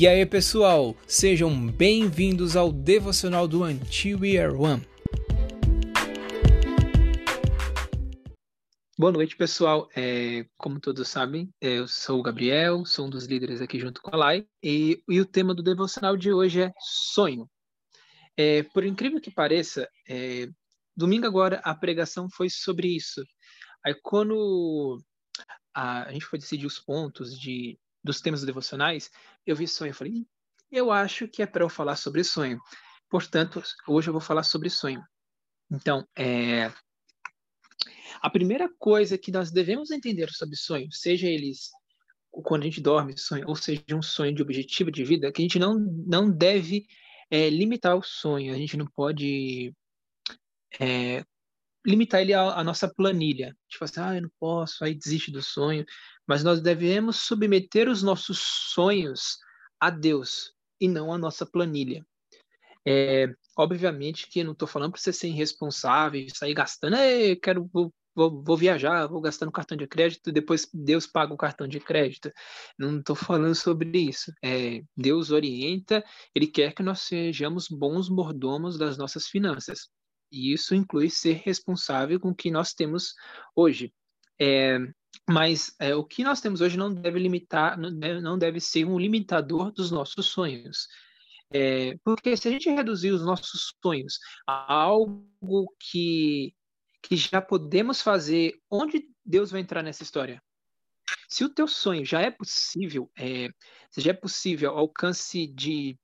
E 0.00 0.08
aí, 0.08 0.24
pessoal, 0.24 0.96
sejam 1.06 1.66
bem-vindos 1.66 2.56
ao 2.56 2.72
devocional 2.72 3.46
do 3.46 3.62
Are 3.62 3.74
One. 4.56 4.82
Boa 8.98 9.12
noite, 9.12 9.36
pessoal. 9.36 9.90
É, 9.94 10.46
como 10.56 10.80
todos 10.80 11.06
sabem, 11.06 11.52
é, 11.60 11.80
eu 11.80 11.86
sou 11.86 12.18
o 12.18 12.22
Gabriel, 12.22 12.86
sou 12.86 13.08
um 13.08 13.10
dos 13.10 13.26
líderes 13.26 13.60
aqui 13.60 13.78
junto 13.78 14.00
com 14.00 14.14
a 14.14 14.18
Lai, 14.18 14.46
e, 14.62 15.04
e 15.06 15.20
o 15.20 15.26
tema 15.26 15.54
do 15.54 15.62
devocional 15.62 16.16
de 16.16 16.32
hoje 16.32 16.62
é 16.62 16.72
sonho. 16.78 17.46
É, 18.38 18.62
por 18.62 18.86
incrível 18.86 19.20
que 19.20 19.30
pareça, 19.30 19.86
é, 20.08 20.48
domingo 20.96 21.26
agora 21.26 21.60
a 21.62 21.74
pregação 21.74 22.26
foi 22.30 22.48
sobre 22.48 22.88
isso. 22.88 23.22
Aí 23.84 23.94
quando 24.02 24.98
a, 25.74 26.04
a 26.04 26.12
gente 26.14 26.24
foi 26.24 26.38
decidir 26.38 26.64
os 26.64 26.78
pontos 26.78 27.38
de, 27.38 27.78
dos 28.02 28.20
temas 28.20 28.42
devocionais, 28.44 29.10
eu 29.46 29.54
vi 29.54 29.66
sonho. 29.66 29.90
Eu 29.90 29.94
falei, 29.94 30.26
eu 30.70 30.90
acho 30.90 31.28
que 31.28 31.42
é 31.42 31.46
para 31.46 31.64
eu 31.64 31.68
falar 31.68 31.96
sobre 31.96 32.24
sonho. 32.24 32.60
Portanto, 33.08 33.62
hoje 33.86 34.08
eu 34.08 34.12
vou 34.12 34.20
falar 34.20 34.42
sobre 34.42 34.70
sonho. 34.70 35.02
Então, 35.70 36.06
é, 36.16 36.72
a 38.20 38.30
primeira 38.30 38.68
coisa 38.78 39.18
que 39.18 39.32
nós 39.32 39.50
devemos 39.50 39.90
entender 39.90 40.30
sobre 40.30 40.56
sonhos, 40.56 41.00
seja 41.00 41.26
eles 41.26 41.70
quando 42.30 42.62
a 42.62 42.64
gente 42.66 42.80
dorme, 42.80 43.18
sonho, 43.18 43.44
ou 43.48 43.56
seja, 43.56 43.82
um 43.92 44.02
sonho 44.02 44.32
de 44.32 44.42
objetivo 44.42 44.90
de 44.90 45.02
vida, 45.02 45.32
que 45.32 45.42
a 45.42 45.44
gente 45.44 45.58
não, 45.58 45.78
não 46.06 46.30
deve 46.30 46.86
é, 47.28 47.50
limitar 47.50 47.96
o 47.96 48.02
sonho, 48.02 48.54
a 48.54 48.56
gente 48.56 48.76
não 48.76 48.86
pode 48.86 49.74
é, 50.78 51.24
limitar 51.86 52.20
ele 52.20 52.34
à, 52.34 52.54
à, 52.54 52.64
nossa 52.64 52.92
planilha. 52.92 53.56
Tipo 53.68 53.84
assim, 53.84 54.00
ah, 54.00 54.14
eu 54.16 54.22
não 54.22 54.30
posso, 54.38 54.84
aí 54.84 54.94
desiste 54.94 55.30
do 55.30 55.42
sonho. 55.42 55.84
Mas 56.26 56.44
nós 56.44 56.60
devemos 56.60 57.16
submeter 57.16 57.88
os 57.88 58.02
nossos 58.02 58.38
sonhos 58.38 59.38
a 59.80 59.90
Deus 59.90 60.52
e 60.80 60.88
não 60.88 61.12
à 61.12 61.18
nossa 61.18 61.46
planilha. 61.46 62.04
É, 62.86 63.28
obviamente 63.56 64.26
que 64.28 64.40
eu 64.40 64.44
não 64.44 64.52
estou 64.52 64.66
falando 64.66 64.92
para 64.92 65.00
você 65.00 65.12
ser 65.12 65.28
irresponsável 65.28 66.26
sair 66.34 66.54
gastando, 66.54 66.96
quero, 67.42 67.68
vou, 67.72 67.92
vou, 68.14 68.42
vou, 68.42 68.56
viajar, 68.56 69.06
vou 69.06 69.20
gastar 69.20 69.46
no 69.46 69.52
cartão 69.52 69.76
de 69.76 69.86
crédito, 69.86 70.32
depois 70.32 70.68
Deus 70.72 71.06
paga 71.06 71.34
o 71.34 71.36
cartão 71.36 71.68
de 71.68 71.78
crédito. 71.78 72.32
Não 72.78 72.98
estou 72.98 73.14
falando 73.16 73.54
sobre 73.54 73.98
isso. 73.98 74.32
É, 74.42 74.82
Deus 74.96 75.30
orienta, 75.30 76.02
Ele 76.34 76.46
quer 76.46 76.74
que 76.74 76.82
nós 76.82 77.02
sejamos 77.02 77.68
bons 77.68 78.08
mordomos 78.08 78.78
das 78.78 78.96
nossas 78.96 79.28
finanças. 79.28 79.90
E 80.30 80.52
isso 80.52 80.74
inclui 80.74 81.10
ser 81.10 81.42
responsável 81.44 82.18
com 82.20 82.28
o 82.28 82.34
que 82.34 82.50
nós 82.50 82.72
temos 82.72 83.14
hoje. 83.54 83.92
É, 84.40 84.78
mas 85.28 85.74
é, 85.78 85.94
o 85.94 86.04
que 86.04 86.24
nós 86.24 86.40
temos 86.40 86.60
hoje 86.60 86.76
não 86.76 86.92
deve 86.92 87.18
limitar, 87.18 87.78
não 87.78 88.38
deve, 88.38 88.60
ser 88.60 88.84
um 88.84 88.98
limitador 88.98 89.72
dos 89.72 89.90
nossos 89.90 90.26
sonhos. 90.26 90.88
É, 91.52 91.96
porque 92.04 92.36
se 92.36 92.48
a 92.48 92.50
gente 92.50 92.70
reduzir 92.70 93.10
os 93.10 93.24
nossos 93.24 93.74
sonhos 93.82 94.18
a 94.46 94.72
algo 94.72 95.74
que, 95.78 96.54
que 97.02 97.16
já 97.16 97.42
podemos 97.42 98.00
fazer, 98.00 98.54
onde 98.70 99.08
Deus 99.24 99.50
vai 99.50 99.60
entrar 99.60 99.82
nessa 99.82 100.02
história? 100.02 100.40
Se 101.28 101.44
o 101.44 101.48
teu 101.48 101.66
sonho 101.66 102.04
já 102.04 102.20
é 102.20 102.30
possível, 102.30 103.10
é, 103.18 103.48
se 103.90 104.00
já 104.00 104.10
é 104.10 104.14
possível 104.14 104.70
alcance 104.70 105.46
de 105.46 105.98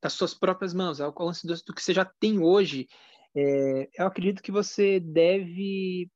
das 0.00 0.12
suas 0.12 0.32
próprias 0.32 0.72
mãos, 0.72 1.00
alcance 1.00 1.44
do, 1.44 1.54
do 1.54 1.74
que 1.74 1.82
você 1.82 1.92
já 1.92 2.04
tem 2.04 2.38
hoje, 2.38 2.88
é, 3.34 3.88
eu 3.94 4.06
acredito 4.06 4.42
que 4.42 4.52
você 4.52 5.00
deve 5.00 6.10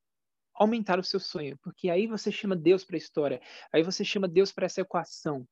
aumentar 0.54 0.98
o 0.98 1.04
seu 1.04 1.18
sonho, 1.18 1.58
porque 1.62 1.88
aí 1.88 2.06
você 2.06 2.30
chama 2.30 2.54
Deus 2.54 2.84
para 2.84 2.96
a 2.96 2.98
história, 2.98 3.40
aí 3.72 3.82
você 3.82 4.04
chama 4.04 4.28
Deus 4.28 4.52
para 4.52 4.66
essa 4.66 4.80
equação. 4.80 5.46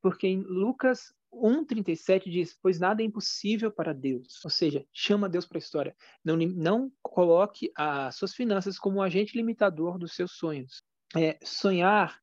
Porque 0.00 0.26
em 0.26 0.42
Lucas 0.42 1.14
1,37 1.32 2.30
diz: 2.30 2.56
Pois 2.60 2.78
nada 2.78 3.02
é 3.02 3.06
impossível 3.06 3.70
para 3.72 3.94
Deus. 3.94 4.44
Ou 4.44 4.50
seja, 4.50 4.86
chama 4.92 5.28
Deus 5.28 5.46
para 5.46 5.56
a 5.56 5.60
história. 5.60 5.96
Não, 6.22 6.36
não 6.36 6.92
coloque 7.02 7.72
as 7.74 8.14
suas 8.16 8.34
finanças 8.34 8.78
como 8.78 8.98
um 8.98 9.02
agente 9.02 9.36
limitador 9.36 9.98
dos 9.98 10.12
seus 10.12 10.32
sonhos. 10.32 10.82
É, 11.16 11.38
sonhar 11.42 12.20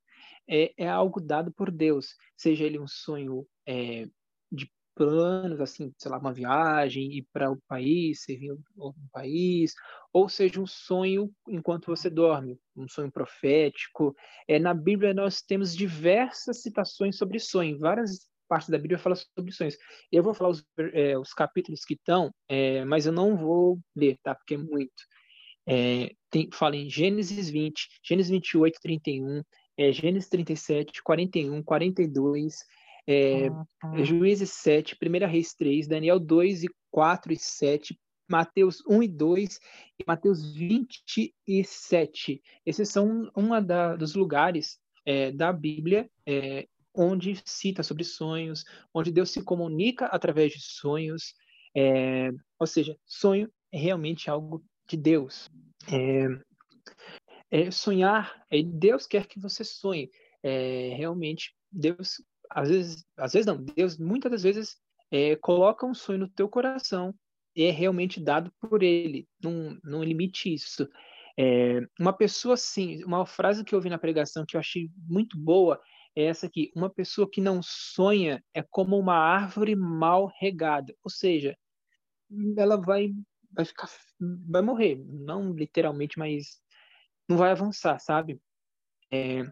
é, 0.47 0.73
é, 0.78 0.88
algo 0.88 1.19
dado 1.19 1.52
por 1.52 1.72
Deus, 1.72 2.16
seja 2.35 2.66
ele 2.66 2.78
um 2.78 2.88
sonho 2.88 3.47
é, 3.66 4.08
de 4.52 4.72
planos, 5.01 5.59
assim, 5.59 5.91
sei 5.97 6.12
lá, 6.12 6.19
uma 6.19 6.31
viagem, 6.31 7.12
ir 7.12 7.28
para 7.34 7.50
o 7.51 7.57
país, 7.67 8.22
servir 8.22 8.51
um 8.51 8.94
país, 9.12 9.73
ou 10.13 10.29
seja, 10.29 10.62
um 10.62 10.67
sonho 10.67 11.31
enquanto 11.50 11.88
você 11.88 12.07
dorme, 12.07 12.59
um 12.75 12.88
sonho 12.88 13.11
profético. 13.11 14.16
É, 14.47 14.59
na 14.59 14.75
Bíblia 14.75 15.11
nós 15.11 15.41
temos 15.41 15.75
diversas 15.75 16.61
citações 16.61 17.17
sobre 17.17 17.40
sonho, 17.40 17.79
várias 17.79 18.28
partes 18.47 18.69
da 18.69 18.78
Bíblia 18.78 19.00
falam 19.00 19.16
sobre 19.16 19.51
sonhos. 19.51 19.75
Eu 20.11 20.22
vou 20.22 20.35
falar 20.35 20.51
os, 20.51 20.63
é, 20.94 21.17
os 21.17 21.34
capítulos 21.34 21.84
que 21.84 21.95
estão, 21.95 22.31
é, 22.47 22.85
mas 22.85 23.07
eu 23.07 23.11
não 23.11 23.35
vou 23.35 23.79
ler, 23.95 24.19
tá? 24.22 24.35
Porque 24.35 24.53
é 24.53 24.57
muito. 24.57 25.03
É, 25.67 26.11
tem, 26.29 26.47
fala 26.53 26.75
em 26.75 26.88
Gênesis 26.88 27.50
20, 27.50 27.88
Gênesis 28.03 28.29
28, 28.29 28.79
31, 28.79 29.41
é, 29.78 29.91
Gênesis 29.91 30.29
37, 30.29 31.01
41, 31.01 31.63
42, 31.63 32.56
é, 33.07 33.47
ah, 33.47 33.66
tá. 33.79 34.03
Juízes 34.03 34.51
7, 34.51 34.97
1 35.01 35.28
Reis 35.28 35.53
3, 35.53 35.88
Daniel 35.88 36.19
2 36.19 36.63
e 36.63 36.67
4 36.91 37.34
e 37.34 37.38
7, 37.38 38.00
Mateus 38.29 38.81
1 38.88 39.03
e 39.03 39.07
2 39.07 39.59
e 40.00 40.03
Mateus 40.07 40.53
27. 40.53 42.41
Esses 42.66 42.90
são 42.90 43.29
um 43.35 43.50
dos 43.97 44.16
lugares 44.16 44.79
é, 45.06 45.31
da 45.31 45.51
Bíblia 45.51 46.09
é, 46.25 46.67
onde 46.94 47.41
cita 47.45 47.84
sobre 47.84 48.03
sonhos, 48.03 48.63
onde 48.94 49.11
Deus 49.11 49.31
se 49.31 49.44
comunica 49.44 50.06
através 50.07 50.53
de 50.53 50.61
sonhos. 50.61 51.34
É, 51.75 52.31
ou 52.59 52.67
seja, 52.67 52.97
sonho 53.06 53.51
é 53.72 53.78
realmente 53.78 54.29
algo 54.29 54.63
de 54.88 54.97
Deus. 54.97 55.50
É, 55.91 56.28
é, 57.50 57.72
sonhar, 57.72 58.45
é, 58.50 58.61
Deus 58.61 59.07
quer 59.07 59.28
que 59.28 59.40
você 59.40 59.63
sonhe. 59.63 60.09
Realmente, 60.44 61.53
Deus 61.72 62.19
às 62.53 62.69
vezes, 62.69 63.06
às 63.17 63.34
vezes 63.34 63.45
não, 63.45 63.63
Deus 63.63 63.97
muitas 63.97 64.31
das 64.31 64.44
vezes 64.44 64.78
é, 65.09 65.35
coloca 65.35 65.85
um 65.85 65.94
sonho 65.94 66.19
no 66.19 66.29
teu 66.29 66.47
coração 66.47 67.13
e 67.56 67.63
é 67.63 67.72
realmente 67.72 68.19
dado 68.19 68.51
por 68.59 68.84
Ele. 68.84 69.28
Não, 69.44 69.78
não 69.84 70.03
limite 70.03 70.53
isso. 70.53 70.88
É, 71.38 71.81
uma 72.00 72.13
pessoa 72.13 72.53
assim, 72.56 73.03
uma 73.03 73.25
frase 73.25 73.63
que 73.63 73.73
eu 73.73 73.78
ouvi 73.78 73.90
na 73.90 73.97
pregação 73.97 74.45
que 74.45 74.56
eu 74.56 74.59
achei 74.59 74.90
muito 75.07 75.38
boa 75.38 75.79
é 76.16 76.25
essa 76.25 76.45
aqui: 76.45 76.72
uma 76.75 76.90
pessoa 76.90 77.29
que 77.29 77.41
não 77.41 77.61
sonha 77.63 78.44
é 78.53 78.61
como 78.61 78.97
uma 78.97 79.16
árvore 79.16 79.75
mal 79.75 80.31
regada, 80.40 80.94
ou 81.03 81.09
seja, 81.09 81.57
ela 82.57 82.78
vai 82.78 83.13
vai 83.53 83.66
ficar 83.66 83.90
vai 84.50 84.61
morrer, 84.61 84.97
não 85.06 85.53
literalmente, 85.53 86.17
mas 86.17 86.61
não 87.28 87.38
vai 87.38 87.51
avançar, 87.51 88.00
sabe? 88.00 88.40
É, 89.11 89.44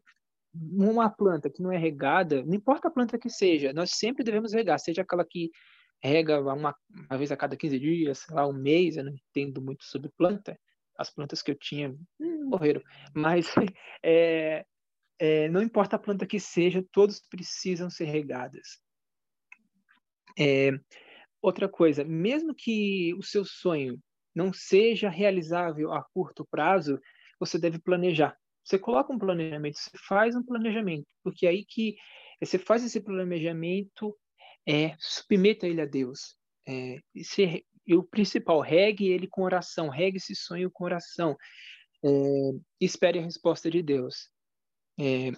uma 0.62 1.10
planta 1.10 1.50
que 1.50 1.62
não 1.62 1.72
é 1.72 1.78
regada, 1.78 2.44
não 2.44 2.54
importa 2.54 2.88
a 2.88 2.92
planta 2.92 3.18
que 3.18 3.30
seja, 3.30 3.74
nós 3.74 3.92
sempre 3.92 4.24
devemos 4.24 4.54
regar, 4.54 4.80
seja 4.80 5.02
aquela 5.02 5.26
que 5.26 5.50
rega 6.02 6.40
uma, 6.40 6.76
uma 6.90 7.18
vez 7.18 7.32
a 7.32 7.38
cada 7.38 7.56
15 7.56 7.80
dias, 7.80 8.20
sei 8.20 8.36
lá, 8.36 8.48
um 8.48 8.54
mês, 8.54 8.98
eu 8.98 9.04
não 9.04 9.14
entendo 9.14 9.62
muito 9.62 9.84
sobre 9.84 10.10
planta, 10.18 10.58
as 10.98 11.10
plantas 11.10 11.42
que 11.42 11.52
eu 11.52 11.56
tinha 11.56 11.96
hum, 12.20 12.46
morreram, 12.50 12.82
mas 13.14 13.48
é, 14.04 14.66
é, 15.18 15.50
não 15.50 15.62
importa 15.62 15.96
a 15.96 16.00
planta 16.00 16.26
que 16.26 16.40
seja, 16.40 16.86
todos 16.92 17.22
precisam 17.30 17.90
ser 17.90 18.06
regadas. 18.06 18.80
É, 20.38 20.72
outra 21.42 21.68
coisa, 21.68 22.04
mesmo 22.04 22.56
que 22.56 23.14
o 23.16 23.24
seu 23.24 23.44
sonho 23.44 24.00
não 24.34 24.54
seja 24.54 25.10
realizável 25.10 25.92
a 25.92 26.04
curto 26.14 26.48
prazo, 26.50 27.00
você 27.40 27.58
deve 27.58 27.80
planejar. 27.80 28.38
Você 28.64 28.78
coloca 28.78 29.14
um 29.14 29.20
planejamento, 29.20 29.78
você 29.78 29.98
faz 30.08 30.36
um 30.36 30.44
planejamento, 30.44 31.06
porque 31.24 31.46
é 31.46 31.50
aí 31.50 31.66
que 31.66 31.96
você 32.42 32.58
faz 32.58 32.84
esse 32.84 33.02
planejamento, 33.02 34.16
é, 34.68 34.96
submeta 35.00 35.68
ele 35.68 35.82
a 35.82 35.86
Deus. 35.86 36.36
É, 36.68 37.00
e, 37.14 37.24
se, 37.24 37.66
e 37.86 37.96
o 37.96 38.04
principal, 38.04 38.62
regue 38.62 39.08
ele 39.08 39.28
com 39.28 39.44
oração, 39.44 39.90
regue 39.90 40.18
esse 40.18 40.36
sonho 40.36 40.70
com 40.72 40.84
oração. 40.84 41.36
É, 42.04 42.10
espere 42.80 43.20
a 43.20 43.24
resposta 43.24 43.70
de 43.70 43.82
Deus. 43.82 44.30
É, 45.02 45.32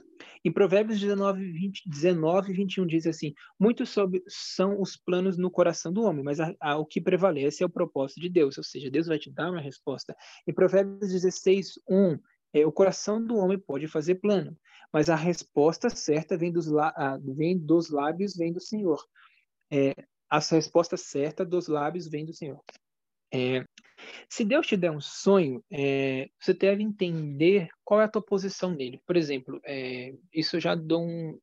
em 0.43 0.51
Provérbios 0.51 0.99
19, 0.99 1.51
20, 1.51 1.87
19, 1.87 2.51
21 2.51 2.87
diz 2.87 3.05
assim: 3.05 3.31
Muitos 3.59 3.93
são 4.27 4.81
os 4.81 4.97
planos 4.97 5.37
no 5.37 5.51
coração 5.51 5.93
do 5.93 6.01
homem, 6.01 6.23
mas 6.23 6.39
a, 6.39 6.51
a, 6.59 6.77
o 6.77 6.85
que 6.85 6.99
prevalece 6.99 7.61
é 7.61 7.65
o 7.65 7.69
propósito 7.69 8.19
de 8.19 8.27
Deus, 8.27 8.57
ou 8.57 8.63
seja, 8.63 8.89
Deus 8.89 9.05
vai 9.05 9.19
te 9.19 9.31
dar 9.31 9.51
uma 9.51 9.61
resposta. 9.61 10.15
Em 10.47 10.53
Provérbios 10.53 11.11
16, 11.11 11.79
1 11.87 12.17
é, 12.53 12.65
o 12.65 12.71
coração 12.71 13.23
do 13.23 13.35
homem 13.37 13.59
pode 13.59 13.87
fazer 13.87 14.15
plano, 14.15 14.57
mas 14.91 15.09
a 15.09 15.15
resposta 15.15 15.89
certa 15.89 16.37
vem 16.37 16.51
dos, 16.51 16.67
vem 17.35 17.57
dos 17.57 17.89
lábios, 17.89 18.35
vem 18.35 18.51
do 18.51 18.59
Senhor. 18.59 19.01
É, 19.71 19.93
a 20.29 20.39
resposta 20.39 20.97
certa 20.97 21.45
dos 21.45 21.67
lábios 21.67 22.07
vem 22.07 22.25
do 22.25 22.33
Senhor. 22.33 22.61
É, 23.33 23.63
se 24.29 24.43
Deus 24.43 24.67
te 24.67 24.75
der 24.75 24.91
um 24.91 24.99
sonho, 24.99 25.63
é, 25.71 26.29
você 26.39 26.53
deve 26.53 26.83
entender 26.83 27.69
qual 27.83 28.01
é 28.01 28.05
a 28.05 28.07
tua 28.07 28.21
posição 28.21 28.71
nele. 28.71 29.01
Por 29.05 29.15
exemplo, 29.15 29.59
é, 29.65 30.13
isso 30.33 30.57
eu 30.57 30.59
já 30.59 30.75
dou 30.75 31.03
um, 31.03 31.39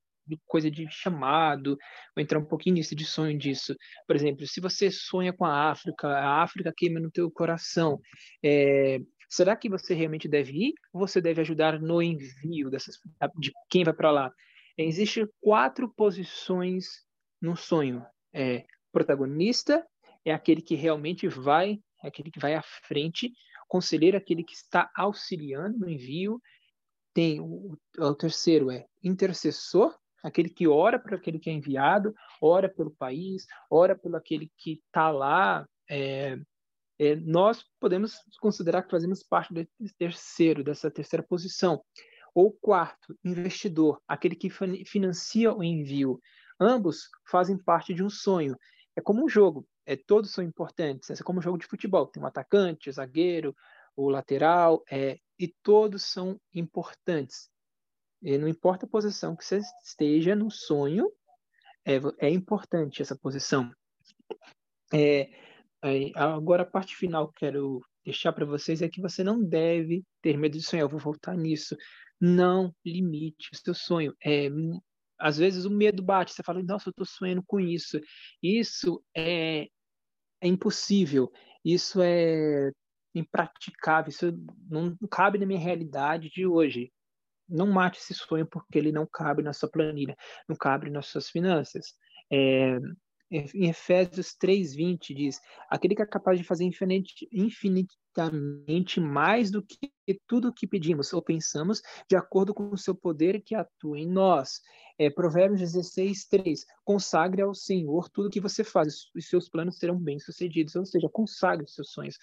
coisa 0.46 0.70
de 0.70 0.86
chamado, 0.90 1.78
vou 2.14 2.22
entrar 2.22 2.38
um 2.38 2.44
pouquinho 2.44 2.74
nisso, 2.74 2.94
de 2.94 3.04
sonho 3.04 3.38
disso. 3.38 3.74
Por 4.06 4.14
exemplo, 4.14 4.46
se 4.46 4.60
você 4.60 4.90
sonha 4.90 5.32
com 5.32 5.44
a 5.44 5.70
África, 5.70 6.08
a 6.08 6.42
África 6.42 6.72
queima 6.76 7.00
no 7.00 7.10
teu 7.10 7.30
coração, 7.30 7.98
é, 8.44 8.98
será 9.28 9.54
que 9.54 9.68
você 9.68 9.94
realmente 9.94 10.26
deve 10.26 10.68
ir 10.68 10.74
ou 10.92 11.00
você 11.00 11.20
deve 11.20 11.40
ajudar 11.40 11.80
no 11.80 12.02
envio 12.02 12.70
dessas, 12.70 12.96
de 13.38 13.52
quem 13.68 13.84
vai 13.84 13.94
para 13.94 14.10
lá? 14.10 14.32
Existem 14.76 15.28
quatro 15.40 15.92
posições 15.92 16.86
no 17.40 17.56
sonho. 17.56 18.04
É, 18.32 18.64
protagonista 18.92 19.86
é 20.24 20.32
aquele 20.32 20.62
que 20.62 20.74
realmente 20.74 21.28
vai, 21.28 21.78
é 22.02 22.08
aquele 22.08 22.30
que 22.30 22.40
vai 22.40 22.54
à 22.54 22.62
frente, 22.62 23.32
conselheiro 23.68 24.16
é 24.16 24.18
aquele 24.20 24.44
que 24.44 24.54
está 24.54 24.90
auxiliando 24.96 25.78
no 25.78 25.90
envio, 25.90 26.40
tem 27.12 27.40
o, 27.40 27.76
o 27.98 28.14
terceiro 28.14 28.70
é 28.70 28.86
intercessor, 29.02 29.94
aquele 30.22 30.48
que 30.48 30.66
ora 30.66 30.98
para 30.98 31.16
aquele 31.16 31.38
que 31.38 31.50
é 31.50 31.52
enviado, 31.52 32.14
ora 32.40 32.68
pelo 32.68 32.90
país, 32.90 33.46
ora 33.70 33.96
pelo 33.96 34.16
aquele 34.16 34.50
que 34.56 34.80
está 34.86 35.10
lá. 35.10 35.66
É, 35.90 36.36
é, 36.98 37.14
nós 37.16 37.64
podemos 37.78 38.16
considerar 38.40 38.82
que 38.82 38.90
fazemos 38.90 39.22
parte 39.22 39.54
desse 39.54 39.94
terceiro, 39.96 40.64
dessa 40.64 40.90
terceira 40.90 41.22
posição. 41.22 41.82
Ou 42.34 42.52
quarto, 42.52 43.16
investidor, 43.24 44.00
aquele 44.06 44.34
que 44.34 44.50
financia 44.84 45.52
o 45.52 45.62
envio. 45.62 46.20
Ambos 46.60 47.08
fazem 47.30 47.56
parte 47.56 47.94
de 47.94 48.02
um 48.02 48.10
sonho. 48.10 48.56
É 48.96 49.00
como 49.00 49.24
um 49.24 49.28
jogo, 49.28 49.66
é, 49.86 49.96
todos 49.96 50.32
são 50.32 50.42
importantes. 50.42 51.10
É 51.10 51.22
como 51.22 51.38
um 51.38 51.42
jogo 51.42 51.58
de 51.58 51.66
futebol. 51.66 52.06
Tem 52.06 52.22
um 52.22 52.26
atacante, 52.26 52.90
o 52.90 52.92
zagueiro, 52.92 53.54
o 53.96 54.10
lateral, 54.10 54.82
é, 54.90 55.18
e 55.38 55.48
todos 55.62 56.02
são 56.02 56.38
importantes. 56.52 57.48
E 58.22 58.36
não 58.36 58.48
importa 58.48 58.86
a 58.86 58.88
posição 58.88 59.36
que 59.36 59.44
você 59.44 59.60
esteja 59.84 60.34
no 60.34 60.50
sonho, 60.50 61.10
é, 61.84 62.00
é 62.18 62.30
importante 62.30 63.02
essa 63.02 63.16
posição. 63.16 63.72
É, 64.92 65.30
é, 65.82 66.10
agora, 66.14 66.62
a 66.62 66.66
parte 66.66 66.96
final 66.96 67.28
que 67.28 67.40
quero 67.40 67.80
deixar 68.04 68.32
para 68.32 68.44
vocês 68.44 68.82
é 68.82 68.88
que 68.88 69.00
você 69.00 69.22
não 69.22 69.42
deve 69.42 70.04
ter 70.22 70.36
medo 70.36 70.56
de 70.56 70.64
sonhar. 70.64 70.82
Eu 70.84 70.88
vou 70.88 71.00
voltar 71.00 71.36
nisso. 71.36 71.76
Não 72.20 72.74
limite 72.84 73.50
o 73.52 73.56
seu 73.56 73.74
sonho. 73.74 74.14
É, 74.24 74.48
às 75.18 75.38
vezes 75.38 75.64
o 75.64 75.70
medo 75.70 76.02
bate, 76.02 76.32
você 76.32 76.42
fala, 76.42 76.62
nossa, 76.62 76.88
eu 76.88 76.92
estou 76.92 77.06
sonhando 77.06 77.42
com 77.46 77.60
isso. 77.60 78.00
Isso 78.42 79.02
é, 79.16 79.68
é 80.40 80.48
impossível. 80.48 81.30
Isso 81.64 82.00
é 82.02 82.70
impraticável, 83.14 84.10
isso 84.10 84.32
não 84.68 84.96
cabe 85.10 85.38
na 85.38 85.46
minha 85.46 85.58
realidade 85.58 86.30
de 86.30 86.46
hoje. 86.46 86.92
Não 87.48 87.66
mate 87.66 87.98
esse 87.98 88.14
sonho 88.14 88.46
porque 88.46 88.78
ele 88.78 88.92
não 88.92 89.06
cabe 89.06 89.42
na 89.42 89.52
sua 89.52 89.70
planilha, 89.70 90.16
não 90.48 90.56
cabe 90.56 90.90
nas 90.90 91.06
suas 91.06 91.28
finanças. 91.28 91.94
É, 92.30 92.78
em 93.30 93.68
Efésios 93.68 94.34
3:20 94.34 95.14
diz: 95.14 95.40
aquele 95.68 95.94
que 95.94 96.02
é 96.02 96.06
capaz 96.06 96.38
de 96.38 96.44
fazer 96.44 96.64
infinitamente 97.32 99.00
mais 99.00 99.50
do 99.50 99.62
que 99.62 99.90
tudo 100.26 100.48
o 100.48 100.52
que 100.52 100.66
pedimos 100.66 101.12
ou 101.12 101.22
pensamos, 101.22 101.82
de 102.08 102.16
acordo 102.16 102.54
com 102.54 102.70
o 102.70 102.78
seu 102.78 102.94
poder 102.94 103.42
que 103.42 103.54
atua 103.54 103.98
em 103.98 104.06
nós. 104.06 104.60
É, 104.98 105.08
Provérbios 105.10 105.60
16:3 105.60 106.64
consagre 106.84 107.42
ao 107.42 107.54
Senhor 107.54 108.08
tudo 108.08 108.26
o 108.26 108.30
que 108.30 108.40
você 108.40 108.64
faz, 108.64 109.06
os 109.14 109.28
seus 109.28 109.48
planos 109.48 109.78
serão 109.78 109.98
bem-sucedidos, 109.98 110.74
ou 110.74 110.84
seja, 110.84 111.08
consagre 111.08 111.64
os 111.64 111.74
seus 111.74 111.90
sonhos 111.92 112.16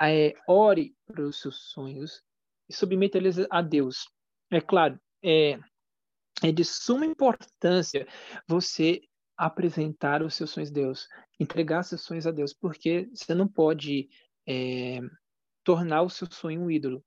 é, 0.00 0.34
ore 0.48 0.94
para 1.06 1.22
os 1.22 1.40
seus 1.40 1.70
sonhos 1.72 2.22
e 2.68 2.74
submeta 2.74 3.18
eles 3.18 3.36
a 3.50 3.60
Deus. 3.60 4.08
É 4.50 4.60
claro, 4.60 4.98
é, 5.22 5.58
é 6.42 6.50
de 6.50 6.64
suma 6.64 7.04
importância 7.04 8.06
você 8.48 9.00
apresentar 9.40 10.22
os 10.22 10.34
seus 10.34 10.50
sonhos 10.50 10.68
a 10.68 10.74
Deus, 10.74 11.08
entregar 11.38 11.82
seus 11.82 12.02
sonhos 12.02 12.26
a 12.26 12.30
Deus, 12.30 12.52
porque 12.52 13.08
você 13.14 13.34
não 13.34 13.48
pode 13.48 14.10
é, 14.46 15.00
tornar 15.64 16.02
o 16.02 16.10
seu 16.10 16.28
sonho 16.30 16.60
um 16.60 16.70
ídolo. 16.70 17.02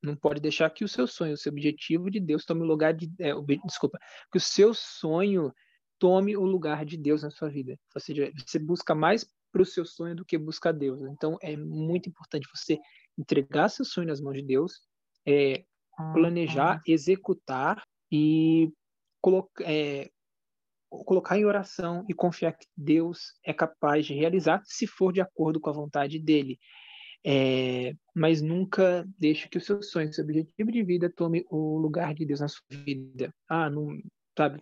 Não 0.00 0.14
pode 0.14 0.40
deixar 0.40 0.70
que 0.70 0.84
o 0.84 0.88
seu 0.88 1.08
sonho, 1.08 1.34
o 1.34 1.36
seu 1.36 1.50
objetivo 1.50 2.08
de 2.12 2.20
Deus 2.20 2.44
tome 2.44 2.62
o 2.62 2.66
lugar 2.66 2.94
de. 2.94 3.10
É, 3.18 3.32
desculpa, 3.66 3.98
que 4.30 4.38
o 4.38 4.40
seu 4.40 4.72
sonho 4.72 5.52
tome 5.98 6.36
o 6.36 6.44
lugar 6.44 6.84
de 6.84 6.96
Deus 6.96 7.24
na 7.24 7.30
sua 7.30 7.50
vida. 7.50 7.76
Ou 7.92 8.00
seja, 8.00 8.30
você 8.46 8.60
busca 8.60 8.94
mais 8.94 9.26
para 9.50 9.62
o 9.62 9.66
seu 9.66 9.84
sonho 9.84 10.14
do 10.14 10.24
que 10.24 10.38
buscar 10.38 10.70
Deus. 10.70 11.02
Então, 11.10 11.36
é 11.42 11.56
muito 11.56 12.08
importante 12.08 12.46
você 12.54 12.78
entregar 13.18 13.68
seu 13.68 13.84
sonho 13.84 14.06
nas 14.06 14.20
mãos 14.20 14.34
de 14.34 14.42
Deus, 14.42 14.80
é, 15.26 15.64
planejar, 16.14 16.80
executar 16.86 17.82
e 18.12 18.72
colocar, 19.20 19.64
é, 19.66 20.08
colocar 20.88 21.38
em 21.38 21.44
oração 21.44 22.04
e 22.08 22.14
confiar 22.14 22.52
que 22.52 22.66
Deus 22.76 23.34
é 23.44 23.52
capaz 23.52 24.06
de 24.06 24.14
realizar, 24.14 24.62
se 24.64 24.86
for 24.86 25.12
de 25.12 25.20
acordo 25.20 25.60
com 25.60 25.70
a 25.70 25.72
vontade 25.72 26.18
dele. 26.18 26.58
É, 27.26 27.94
mas 28.14 28.40
nunca 28.40 29.04
deixe 29.18 29.48
que 29.48 29.58
o 29.58 29.60
seu 29.60 29.82
sonho, 29.82 30.12
seu 30.12 30.24
objetivo 30.24 30.70
de 30.70 30.82
vida 30.82 31.12
tome 31.14 31.44
o 31.50 31.76
lugar 31.76 32.14
de 32.14 32.24
Deus 32.24 32.40
na 32.40 32.48
sua 32.48 32.64
vida. 32.70 33.34
Ah, 33.48 33.68
não, 33.68 34.00
sabe? 34.36 34.60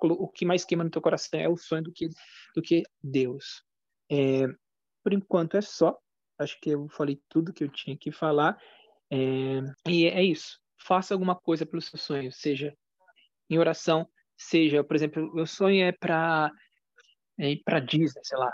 O 0.00 0.28
que 0.28 0.44
mais 0.44 0.64
queima 0.64 0.84
no 0.84 0.90
teu 0.90 1.02
coração 1.02 1.38
é 1.38 1.48
o 1.48 1.56
sonho 1.56 1.82
do 1.82 1.92
que, 1.92 2.08
do 2.54 2.62
que 2.62 2.82
Deus. 3.02 3.62
É, 4.10 4.46
por 5.02 5.12
enquanto 5.12 5.56
é 5.56 5.60
só. 5.60 5.96
Acho 6.38 6.58
que 6.60 6.70
eu 6.70 6.88
falei 6.90 7.20
tudo 7.28 7.52
que 7.52 7.64
eu 7.64 7.68
tinha 7.68 7.96
que 7.96 8.12
falar. 8.12 8.60
É, 9.10 9.60
e 9.88 10.06
é 10.06 10.22
isso. 10.22 10.60
Faça 10.78 11.14
alguma 11.14 11.34
coisa 11.34 11.64
pelo 11.64 11.80
seu 11.80 11.98
sonho, 11.98 12.32
seja 12.32 12.76
em 13.48 13.58
oração, 13.58 14.08
seja, 14.36 14.84
por 14.84 14.96
exemplo, 14.96 15.32
meu 15.34 15.46
sonho 15.46 15.84
é 15.84 15.92
para 15.92 16.50
é 17.38 17.50
ir 17.50 17.62
para 17.64 17.80
Disney, 17.80 18.20
sei 18.24 18.38
lá. 18.38 18.52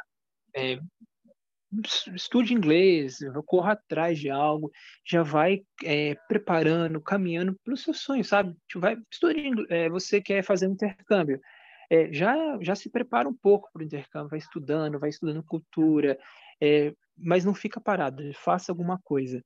É, 0.54 0.78
estude 2.14 2.52
inglês, 2.52 3.18
corra 3.46 3.72
atrás 3.72 4.18
de 4.18 4.28
algo, 4.28 4.70
já 5.06 5.22
vai 5.22 5.62
é, 5.84 6.14
preparando, 6.28 7.00
caminhando 7.00 7.56
para 7.64 7.74
o 7.74 7.76
seu 7.76 7.94
sonho, 7.94 8.24
sabe? 8.24 8.54
Vai, 8.76 8.96
estude, 9.10 9.42
é, 9.70 9.88
você 9.88 10.20
quer 10.20 10.42
fazer 10.42 10.68
um 10.68 10.72
intercâmbio, 10.72 11.40
é, 11.90 12.12
já, 12.12 12.58
já 12.60 12.74
se 12.74 12.90
prepara 12.90 13.28
um 13.28 13.34
pouco 13.34 13.70
para 13.72 13.80
o 13.80 13.84
intercâmbio, 13.84 14.30
vai 14.30 14.38
estudando, 14.38 14.98
vai 14.98 15.10
estudando 15.10 15.44
cultura, 15.44 16.18
é, 16.60 16.94
mas 17.16 17.44
não 17.44 17.54
fica 17.54 17.80
parado, 17.80 18.22
faça 18.34 18.70
alguma 18.72 18.98
coisa. 19.02 19.42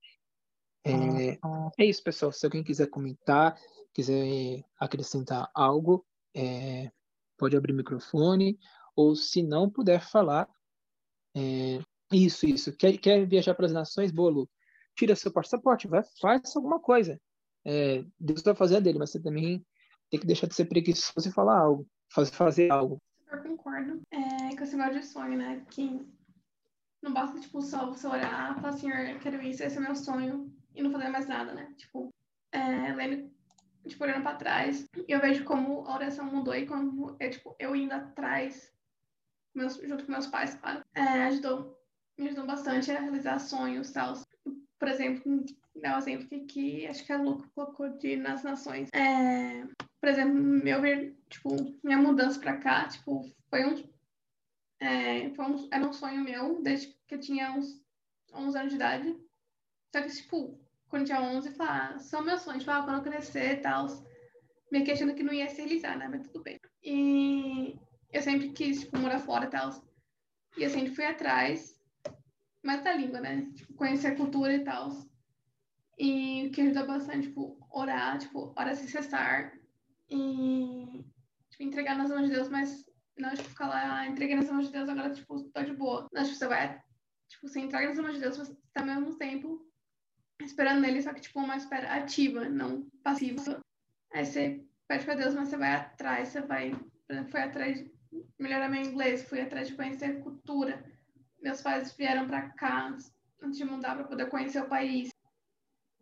É, 0.84 1.38
é, 1.78 1.84
isso, 1.84 2.02
pessoal. 2.02 2.30
Se 2.30 2.46
alguém 2.46 2.62
quiser 2.62 2.86
comentar, 2.86 3.56
quiser 3.92 4.62
acrescentar 4.78 5.50
algo, 5.52 6.06
é, 6.36 6.90
pode 7.38 7.56
abrir 7.56 7.72
o 7.72 7.76
microfone, 7.76 8.58
ou 8.94 9.16
se 9.16 9.42
não 9.42 9.70
puder 9.70 10.00
falar, 10.00 10.48
é, 11.34 11.80
isso, 12.12 12.46
isso. 12.46 12.72
Quer, 12.76 12.96
quer 12.98 13.26
viajar 13.26 13.54
para 13.54 13.66
as 13.66 13.72
nações? 13.72 14.12
Bolo, 14.12 14.48
tira 14.94 15.16
seu 15.16 15.32
passaporte, 15.32 15.88
vai, 15.88 16.02
faz 16.20 16.54
alguma 16.54 16.80
coisa. 16.80 17.20
É, 17.64 18.04
Deus 18.18 18.42
vai 18.42 18.54
fazer 18.54 18.76
a 18.76 18.80
dele, 18.80 18.98
mas 18.98 19.10
você 19.10 19.20
também 19.20 19.64
tem 20.10 20.20
que 20.20 20.26
deixar 20.26 20.46
de 20.46 20.54
ser 20.54 20.66
preguiçoso 20.66 21.28
e 21.28 21.32
falar 21.32 21.58
algo 21.58 21.86
fazer, 22.12 22.32
fazer 22.32 22.70
algo. 22.70 23.00
Eu 23.30 23.42
concordo. 23.42 24.00
É, 24.10 24.56
com 24.56 24.64
esse 24.64 24.76
negócio 24.76 25.00
de 25.00 25.06
sonho, 25.06 25.38
né? 25.38 25.64
Que 25.70 26.00
não 27.02 27.12
basta, 27.12 27.40
tipo, 27.40 27.60
só 27.60 27.86
você 27.86 28.06
olhar 28.06 28.56
e 28.56 28.60
falar, 28.60 28.72
Senhor, 28.72 28.98
eu 28.98 29.18
quero 29.18 29.40
isso, 29.42 29.62
esse 29.62 29.76
é 29.76 29.80
meu 29.80 29.94
sonho, 29.94 30.52
e 30.74 30.82
não 30.82 30.90
fazer 30.90 31.08
mais 31.08 31.26
nada, 31.28 31.54
né? 31.54 31.72
Tipo, 31.76 32.08
é, 32.52 32.92
lendo, 32.94 33.30
tipo, 33.86 34.04
olhando 34.04 34.22
pra 34.22 34.34
trás, 34.34 34.88
eu 35.08 35.20
vejo 35.20 35.44
como 35.44 35.86
a 35.86 35.94
oração 35.94 36.26
mudou 36.26 36.54
e 36.54 36.66
como 36.66 37.16
é, 37.18 37.28
tipo, 37.28 37.54
eu 37.58 37.74
indo 37.74 37.92
atrás, 37.92 38.72
meus, 39.54 39.76
junto 39.76 40.04
com 40.04 40.12
meus 40.12 40.26
pais, 40.26 40.54
claro, 40.54 40.84
é, 40.94 41.00
ajudou, 41.24 41.78
me 42.18 42.26
ajudou 42.26 42.46
bastante 42.46 42.90
a 42.90 43.00
realizar 43.00 43.38
sonhos 43.38 43.90
e 43.90 43.92
tal. 43.92 44.14
Por 44.78 44.88
exemplo, 44.88 45.44
dar 45.74 45.94
um 45.94 45.98
exemplo 45.98 46.28
que, 46.28 46.40
que 46.40 46.86
acho 46.86 47.04
que 47.04 47.12
a 47.12 47.16
Lu 47.16 47.48
colocou 47.54 47.88
de 47.96 48.16
nas 48.16 48.42
nações. 48.42 48.90
É, 48.92 49.64
por 50.00 50.08
exemplo, 50.08 50.34
meu 50.34 50.80
ver, 50.80 51.16
tipo, 51.28 51.48
minha 51.82 51.98
mudança 51.98 52.38
pra 52.38 52.58
cá, 52.58 52.86
tipo, 52.88 53.30
foi 53.48 53.64
um, 53.64 53.88
é, 54.80 55.30
foi 55.30 55.44
um, 55.44 55.68
era 55.72 55.86
um 55.86 55.92
sonho 55.92 56.22
meu 56.22 56.62
desde 56.62 56.88
que 57.06 57.14
eu 57.14 57.20
tinha 57.20 57.52
uns 57.52 57.82
11 58.32 58.58
anos 58.58 58.70
de 58.70 58.76
idade. 58.76 59.16
Só 59.94 60.02
que, 60.02 60.08
tipo, 60.08 60.60
quando 60.88 61.06
tinha 61.06 61.20
11, 61.20 61.54
falar, 61.54 61.98
são 61.98 62.22
meus 62.22 62.42
sonhos, 62.42 62.68
ah, 62.68 62.82
quando 62.82 62.98
eu 62.98 63.12
crescer 63.12 63.52
e 63.52 63.56
tal, 63.56 63.86
me 64.70 64.82
questionando 64.82 65.16
que 65.16 65.22
não 65.22 65.32
ia 65.32 65.48
se 65.48 65.62
realizar, 65.62 65.96
né, 65.96 66.08
mas 66.08 66.26
tudo 66.28 66.42
bem. 66.42 66.60
E 66.82 67.76
eu 68.12 68.22
sempre 68.22 68.50
quis, 68.50 68.80
tipo, 68.80 68.98
morar 68.98 69.18
fora 69.18 69.46
e 69.46 69.50
tal. 69.50 69.70
E 70.56 70.62
eu 70.62 70.70
sempre 70.70 70.94
fui 70.94 71.04
atrás, 71.04 71.80
mas 72.62 72.82
da 72.82 72.92
língua, 72.92 73.20
né, 73.20 73.50
tipo, 73.54 73.74
conhecer 73.74 74.08
a 74.08 74.16
cultura 74.16 74.54
e 74.54 74.64
tal. 74.64 74.90
E 75.98 76.46
o 76.46 76.50
que 76.50 76.60
ajuda 76.60 76.84
bastante, 76.84 77.28
tipo, 77.28 77.58
orar, 77.70 78.18
tipo, 78.18 78.52
orar 78.56 78.74
se 78.76 78.88
cessar 78.88 79.52
e 80.08 81.04
tipo, 81.50 81.62
entregar 81.62 81.96
nas 81.96 82.10
mãos 82.10 82.28
de 82.28 82.34
Deus, 82.34 82.48
mas 82.48 82.84
não 83.18 83.34
tipo, 83.34 83.48
ficar 83.48 83.68
lá, 83.68 84.00
ah, 84.00 84.06
entreguei 84.06 84.36
nas 84.36 84.50
mãos 84.50 84.66
de 84.66 84.72
Deus, 84.72 84.88
agora 84.88 85.10
tipo, 85.10 85.42
tô 85.50 85.62
de 85.62 85.72
boa. 85.72 86.06
Não, 86.12 86.22
tipo, 86.22 86.36
você 86.36 86.46
vai, 86.46 86.80
tipo, 87.28 87.48
você 87.48 87.60
entrega 87.60 87.88
nas 87.88 87.98
mãos 87.98 88.14
de 88.14 88.20
Deus, 88.20 88.36
você 88.36 88.54
tá 88.72 88.80
ao 88.80 88.86
mesmo 88.86 89.16
tempo 89.16 89.65
esperando 90.40 90.80
nele, 90.80 91.02
só 91.02 91.12
que 91.12 91.20
tipo 91.20 91.40
uma 91.40 91.56
espera 91.56 91.94
ativa, 91.94 92.48
não 92.48 92.88
passiva. 93.02 93.60
Aí 94.12 94.24
você 94.24 94.64
pede 94.86 95.04
para 95.04 95.14
Deus, 95.14 95.34
mas 95.34 95.48
você 95.48 95.56
vai 95.56 95.74
atrás, 95.74 96.28
você 96.28 96.40
vai, 96.42 96.72
foi 97.30 97.40
atrás 97.40 97.78
de 97.78 97.90
melhorar 98.38 98.68
meu 98.68 98.82
inglês, 98.82 99.28
fui 99.28 99.40
atrás 99.40 99.68
de 99.68 99.74
conhecer 99.74 100.20
cultura. 100.20 100.84
Meus 101.42 101.60
pais 101.62 101.92
vieram 101.96 102.26
para 102.26 102.50
cá 102.50 102.88
antes 103.42 103.58
de 103.58 103.64
mudar 103.64 103.94
para 103.94 104.04
poder 104.04 104.28
conhecer 104.28 104.62
o 104.62 104.68
país. 104.68 105.10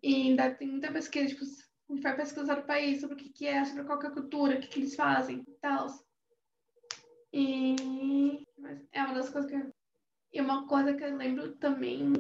E 0.02 0.14
ainda 0.14 0.54
tem 0.54 0.68
muita 0.68 0.92
pesquisa, 0.92 1.28
tipo, 1.28 1.44
a 1.44 1.92
gente 1.92 2.02
vai 2.02 2.16
pesquisar 2.16 2.58
o 2.58 2.66
país 2.66 3.00
sobre 3.00 3.14
o 3.14 3.18
que, 3.18 3.30
que 3.30 3.46
é, 3.46 3.64
sobre 3.64 3.84
qual 3.84 4.02
é 4.02 4.06
a 4.06 4.10
cultura, 4.10 4.56
o 4.56 4.60
que, 4.60 4.68
que 4.68 4.78
eles 4.80 4.94
fazem 4.94 5.44
e 5.46 5.52
tal. 5.60 5.86
E 7.32 8.46
é 8.92 9.02
uma 9.02 9.14
das 9.14 9.30
coisas 9.30 9.50
que 9.50 9.56
eu... 9.56 9.74
E 10.32 10.40
uma 10.40 10.66
coisa 10.66 10.94
que 10.94 11.04
eu 11.04 11.16
lembro 11.16 11.54
também, 11.56 12.12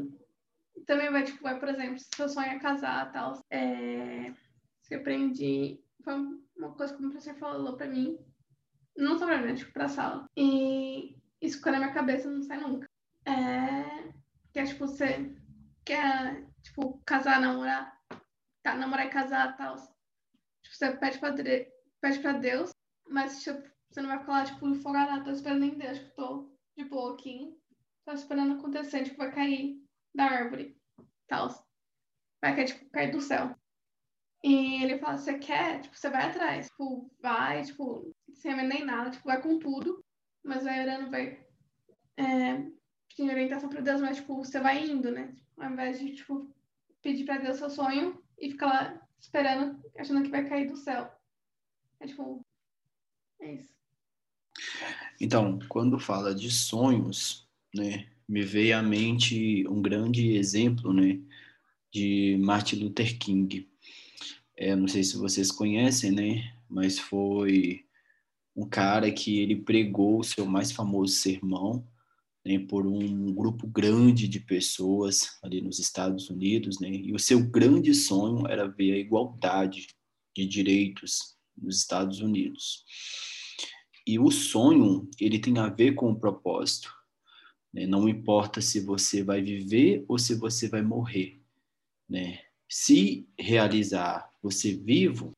também 0.86 1.10
vai, 1.10 1.24
tipo, 1.24 1.42
vai, 1.42 1.58
por 1.58 1.68
exemplo, 1.68 1.98
se 1.98 2.08
seu 2.14 2.28
sonho 2.28 2.48
é 2.48 2.58
casar 2.58 3.12
tal, 3.12 3.40
é... 3.50 4.32
que 4.86 4.94
eu 4.94 5.00
aprendi, 5.00 5.80
foi 6.02 6.14
uma 6.56 6.74
coisa 6.74 6.94
que 6.94 6.98
o 7.04 7.10
professor 7.10 7.34
falou 7.36 7.76
pra 7.76 7.86
mim, 7.86 8.18
não 8.96 9.18
só 9.18 9.26
pra 9.26 9.40
mim, 9.40 9.54
tipo, 9.54 9.72
pra 9.72 9.88
sala. 9.88 10.26
E 10.36 11.16
isso 11.40 11.58
ficou 11.58 11.72
na 11.72 11.78
minha 11.78 11.92
cabeça 11.92 12.30
não 12.30 12.42
sai 12.42 12.58
nunca. 12.60 12.88
É... 13.26 14.12
Que 14.52 14.60
é, 14.60 14.64
tipo, 14.64 14.86
você 14.86 15.34
quer, 15.84 16.46
tipo, 16.62 17.02
casar, 17.04 17.40
namorar, 17.40 17.92
tá, 18.62 18.74
namorar 18.74 19.06
e 19.06 19.10
casar 19.10 19.56
tal. 19.56 19.76
Tipo, 19.76 20.76
você 20.76 20.96
pede 20.96 21.18
pra, 21.18 21.34
pede 22.00 22.18
pra 22.20 22.32
Deus, 22.32 22.70
mas, 23.08 23.42
tipo, 23.42 23.62
você 23.90 24.00
não 24.00 24.08
vai 24.08 24.18
ficar 24.18 24.32
lá, 24.32 24.44
tipo, 24.44 24.74
folgada, 24.76 25.24
tô 25.24 25.30
esperando 25.30 25.64
em 25.64 25.78
Deus, 25.78 25.98
tipo, 25.98 26.14
tô 26.14 26.56
de 26.76 26.84
boa 26.84 27.14
aqui. 27.14 27.56
Tô 28.04 28.12
esperando 28.12 28.58
acontecer, 28.58 29.04
tipo, 29.04 29.16
vai 29.16 29.32
cair 29.32 29.83
da 30.14 30.24
árvore, 30.24 30.76
tal. 31.26 31.48
Vai 32.40 32.54
cair, 32.54 32.66
tipo, 32.66 32.90
cair 32.90 33.10
do 33.10 33.20
céu. 33.20 33.54
E 34.42 34.82
ele 34.82 34.98
fala, 34.98 35.16
você 35.16 35.38
quer? 35.38 35.80
Tipo, 35.80 35.96
você 35.96 36.10
vai 36.10 36.24
atrás. 36.24 36.68
Tipo, 36.68 37.10
vai, 37.20 37.62
tipo, 37.62 38.14
sem 38.34 38.54
nem 38.54 38.84
nada, 38.84 39.10
tipo, 39.10 39.24
vai 39.24 39.40
com 39.40 39.58
tudo. 39.58 40.04
Mas 40.42 40.64
vai 40.64 40.82
orando, 40.82 41.10
vai 41.10 41.44
é, 42.16 42.70
pedindo 43.08 43.32
orientação 43.32 43.68
pra 43.68 43.80
Deus, 43.80 44.00
mas, 44.00 44.18
tipo, 44.18 44.36
você 44.36 44.60
vai 44.60 44.84
indo, 44.84 45.10
né? 45.10 45.32
Tipo, 45.32 45.62
ao 45.62 45.70
invés 45.70 45.98
de, 45.98 46.14
tipo, 46.14 46.54
pedir 47.00 47.24
pra 47.24 47.38
Deus 47.38 47.56
seu 47.56 47.70
sonho 47.70 48.22
e 48.38 48.50
ficar 48.50 48.66
lá 48.66 49.08
esperando, 49.18 49.82
achando 49.96 50.22
que 50.22 50.30
vai 50.30 50.46
cair 50.46 50.68
do 50.68 50.76
céu. 50.76 51.10
É, 52.00 52.06
tipo, 52.06 52.44
é 53.40 53.54
isso. 53.54 53.74
Então, 55.20 55.58
quando 55.68 55.98
fala 55.98 56.34
de 56.34 56.50
sonhos, 56.50 57.48
né, 57.74 58.10
me 58.28 58.42
veio 58.42 58.78
à 58.78 58.82
mente 58.82 59.66
um 59.68 59.80
grande 59.80 60.36
exemplo, 60.36 60.92
né, 60.92 61.20
de 61.92 62.36
Martin 62.40 62.76
Luther 62.76 63.18
King. 63.18 63.68
É, 64.56 64.74
não 64.74 64.88
sei 64.88 65.02
se 65.02 65.16
vocês 65.16 65.50
conhecem, 65.50 66.10
né, 66.10 66.54
mas 66.68 66.98
foi 66.98 67.84
um 68.56 68.68
cara 68.68 69.10
que 69.10 69.38
ele 69.40 69.56
pregou 69.56 70.20
o 70.20 70.24
seu 70.24 70.46
mais 70.46 70.70
famoso 70.70 71.14
sermão 71.14 71.86
né, 72.44 72.58
por 72.58 72.86
um 72.86 73.32
grupo 73.32 73.66
grande 73.66 74.28
de 74.28 74.38
pessoas 74.38 75.38
ali 75.42 75.60
nos 75.60 75.78
Estados 75.78 76.28
Unidos, 76.28 76.78
né, 76.78 76.90
e 76.90 77.12
o 77.12 77.18
seu 77.18 77.42
grande 77.42 77.94
sonho 77.94 78.46
era 78.46 78.68
ver 78.68 78.92
a 78.92 78.98
igualdade 78.98 79.88
de 80.36 80.46
direitos 80.46 81.36
nos 81.56 81.78
Estados 81.78 82.20
Unidos. 82.20 82.84
E 84.06 84.18
o 84.18 84.30
sonho, 84.30 85.08
ele 85.18 85.38
tem 85.38 85.58
a 85.58 85.68
ver 85.68 85.94
com 85.94 86.10
o 86.10 86.18
propósito. 86.18 86.92
Né? 87.74 87.86
Não 87.86 88.08
importa 88.08 88.60
se 88.60 88.78
você 88.78 89.24
vai 89.24 89.42
viver 89.42 90.04
ou 90.06 90.16
se 90.16 90.36
você 90.36 90.68
vai 90.68 90.80
morrer. 90.80 91.40
Né? 92.08 92.38
Se 92.68 93.28
realizar 93.36 94.30
você 94.40 94.72
vivo, 94.72 95.32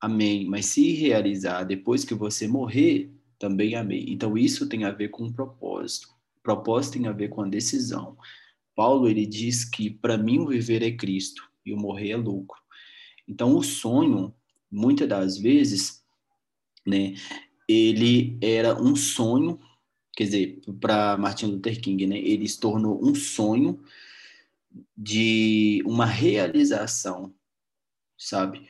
amém. 0.00 0.46
Mas 0.46 0.66
se 0.66 0.92
realizar 0.94 1.64
depois 1.64 2.04
que 2.04 2.14
você 2.14 2.48
morrer, 2.48 3.12
também 3.38 3.74
amém. 3.74 4.06
Então 4.08 4.38
isso 4.38 4.66
tem 4.68 4.84
a 4.84 4.90
ver 4.90 5.10
com 5.10 5.26
o 5.26 5.32
propósito. 5.32 6.08
O 6.38 6.42
propósito 6.42 6.94
tem 6.94 7.06
a 7.06 7.12
ver 7.12 7.28
com 7.28 7.42
a 7.42 7.48
decisão. 7.48 8.16
Paulo 8.74 9.06
ele 9.06 9.26
diz 9.26 9.64
que 9.64 9.90
para 9.90 10.16
mim 10.16 10.38
o 10.38 10.46
viver 10.46 10.82
é 10.82 10.90
Cristo 10.90 11.48
e 11.64 11.74
o 11.74 11.76
morrer 11.76 12.12
é 12.12 12.16
lucro. 12.16 12.60
Então 13.28 13.56
o 13.56 13.62
sonho, 13.62 14.34
muitas 14.70 15.08
das 15.08 15.38
vezes, 15.38 16.02
né, 16.86 17.14
ele 17.68 18.38
era 18.40 18.80
um 18.80 18.96
sonho, 18.96 19.60
quer 20.16 20.24
dizer, 20.24 20.60
para 20.80 21.16
Martin 21.16 21.46
Luther 21.46 21.80
King, 21.80 22.06
né? 22.06 22.18
Ele 22.18 22.48
se 22.48 22.60
tornou 22.60 23.02
um 23.04 23.14
sonho 23.14 23.82
de 24.96 25.82
uma 25.84 26.06
realização, 26.06 27.34
sabe, 28.18 28.68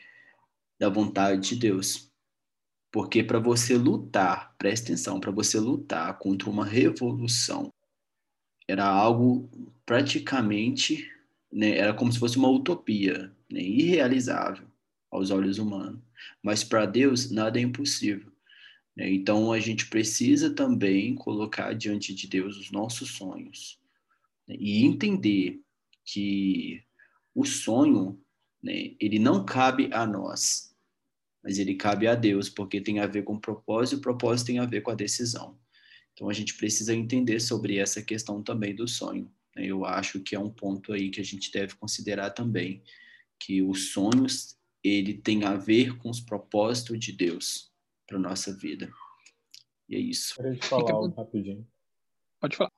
da 0.78 0.88
vontade 0.88 1.50
de 1.50 1.56
Deus. 1.56 2.11
Porque 2.92 3.22
para 3.22 3.38
você 3.38 3.76
lutar, 3.76 4.54
presta 4.58 4.88
atenção, 4.88 5.20
para 5.20 5.30
você 5.30 5.58
lutar 5.61 6.18
contra 6.18 6.50
uma 6.50 6.64
revolução, 6.64 7.72
era 8.68 8.87
algo 8.87 9.50
praticamente, 9.87 11.11
né, 11.52 11.76
era 11.76 11.94
como 11.94 12.12
se 12.12 12.18
fosse 12.18 12.38
uma 12.38 12.50
utopia, 12.50 13.34
né, 13.50 13.61
irrealizável 13.61 14.66
aos 15.11 15.30
olhos 15.30 15.58
humanos. 15.58 16.00
Mas 16.42 16.64
para 16.64 16.87
Deus 16.87 17.30
nada 17.30 17.58
é 17.58 17.62
impossível. 17.62 18.31
Né? 18.96 19.11
Então, 19.11 19.52
a 19.52 19.61
gente 19.61 19.88
precisa 19.88 20.54
também 20.54 21.14
colocar 21.14 21.72
diante 21.72 22.14
de 22.14 22.26
Deus 22.26 22.56
os 22.56 22.70
nossos 22.70 23.11
sonhos 23.11 23.78
né? 24.46 24.56
e 24.58 24.84
entender 24.84 25.61
que 26.04 26.82
o 27.34 27.44
sonho, 27.44 28.20
né, 28.62 28.94
ele 29.00 29.18
não 29.18 29.44
cabe 29.44 29.88
a 29.92 30.06
nós, 30.06 30.75
mas 31.42 31.58
ele 31.58 31.75
cabe 31.75 32.06
a 32.06 32.14
Deus, 32.14 32.49
porque 32.49 32.80
tem 32.80 33.00
a 33.00 33.06
ver 33.06 33.25
com 33.25 33.34
o 33.34 33.40
propósito 33.40 33.96
e 33.96 33.99
o 33.99 34.02
propósito 34.02 34.49
tem 34.49 34.58
a 34.58 34.66
ver 34.66 34.82
com 34.82 34.90
a 34.90 34.94
decisão. 34.94 35.58
Então, 36.12 36.28
a 36.28 36.32
gente 36.32 36.54
precisa 36.54 36.94
entender 36.94 37.40
sobre 37.40 37.78
essa 37.78 38.02
questão 38.02 38.42
também 38.42 38.75
do 38.75 38.87
sonho. 38.87 39.32
Né? 39.56 39.66
Eu 39.66 39.84
acho 39.84 40.20
que 40.20 40.37
é 40.37 40.38
um 40.38 40.50
ponto 40.50 40.92
aí 40.92 41.11
que 41.11 41.20
a 41.20 41.25
gente 41.25 41.50
deve 41.50 41.75
considerar 41.76 42.30
também, 42.30 42.82
que 43.40 43.62
os 43.62 43.92
sonhos, 43.92 44.56
ele 44.84 45.14
tem 45.14 45.44
a 45.44 45.56
ver 45.56 45.96
com 45.96 46.11
os 46.11 46.20
propósitos 46.20 46.99
de 47.00 47.12
Deus 47.12 47.71
para 48.12 48.19
nossa 48.19 48.52
vida. 48.52 48.92
E 49.88 49.97
é 49.97 49.99
isso. 49.99 50.35
Queria 50.37 50.57
te 50.57 50.66
falar 50.66 50.92
algo 50.92 51.14
rapidinho. 51.14 51.66
Pode 52.38 52.57
falar. 52.57 52.71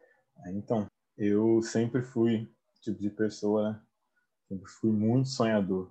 É, 0.47 0.53
então, 0.53 0.87
eu 1.19 1.61
sempre 1.62 2.03
fui 2.03 2.49
tipo 2.81 3.00
de 3.00 3.11
pessoa, 3.11 3.73
né? 3.73 3.83
Sempre 4.49 4.71
fui 4.71 4.93
muito 4.93 5.29
sonhador, 5.29 5.91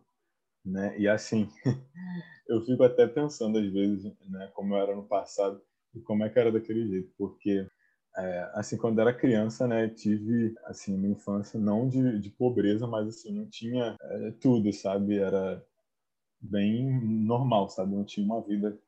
né? 0.64 0.98
E 0.98 1.08
assim, 1.08 1.50
eu 2.48 2.64
fico 2.64 2.84
até 2.84 3.06
pensando 3.06 3.58
às 3.58 3.72
vezes, 3.72 4.04
né? 4.30 4.50
Como 4.54 4.76
eu 4.76 4.82
era 4.82 4.96
no 4.96 5.08
passado 5.08 5.62
e 5.94 6.00
como 6.00 6.24
é 6.24 6.30
que 6.30 6.40
era 6.40 6.52
daquele 6.52 6.88
jeito, 6.88 7.12
porque 7.18 7.68
é, 8.16 8.52
assim 8.54 8.78
quando 8.78 9.02
era 9.02 9.14
criança, 9.14 9.68
né? 9.68 9.90
Tive 9.90 10.56
assim 10.66 10.98
minha 10.98 11.14
infância 11.14 11.60
não 11.60 11.90
de, 11.90 12.20
de 12.20 12.30
pobreza, 12.30 12.88
mas 12.88 13.08
assim 13.08 13.34
não 13.34 13.50
tinha 13.50 13.98
é, 14.00 14.32
tudo, 14.40 14.72
sabe? 14.72 15.18
Era 15.18 15.66
bem 16.40 17.02
normal, 17.26 17.70
sabe? 17.70 17.96
Não 17.96 18.06
tinha 18.06 18.26
uma 18.26 18.42
vida 18.42 18.80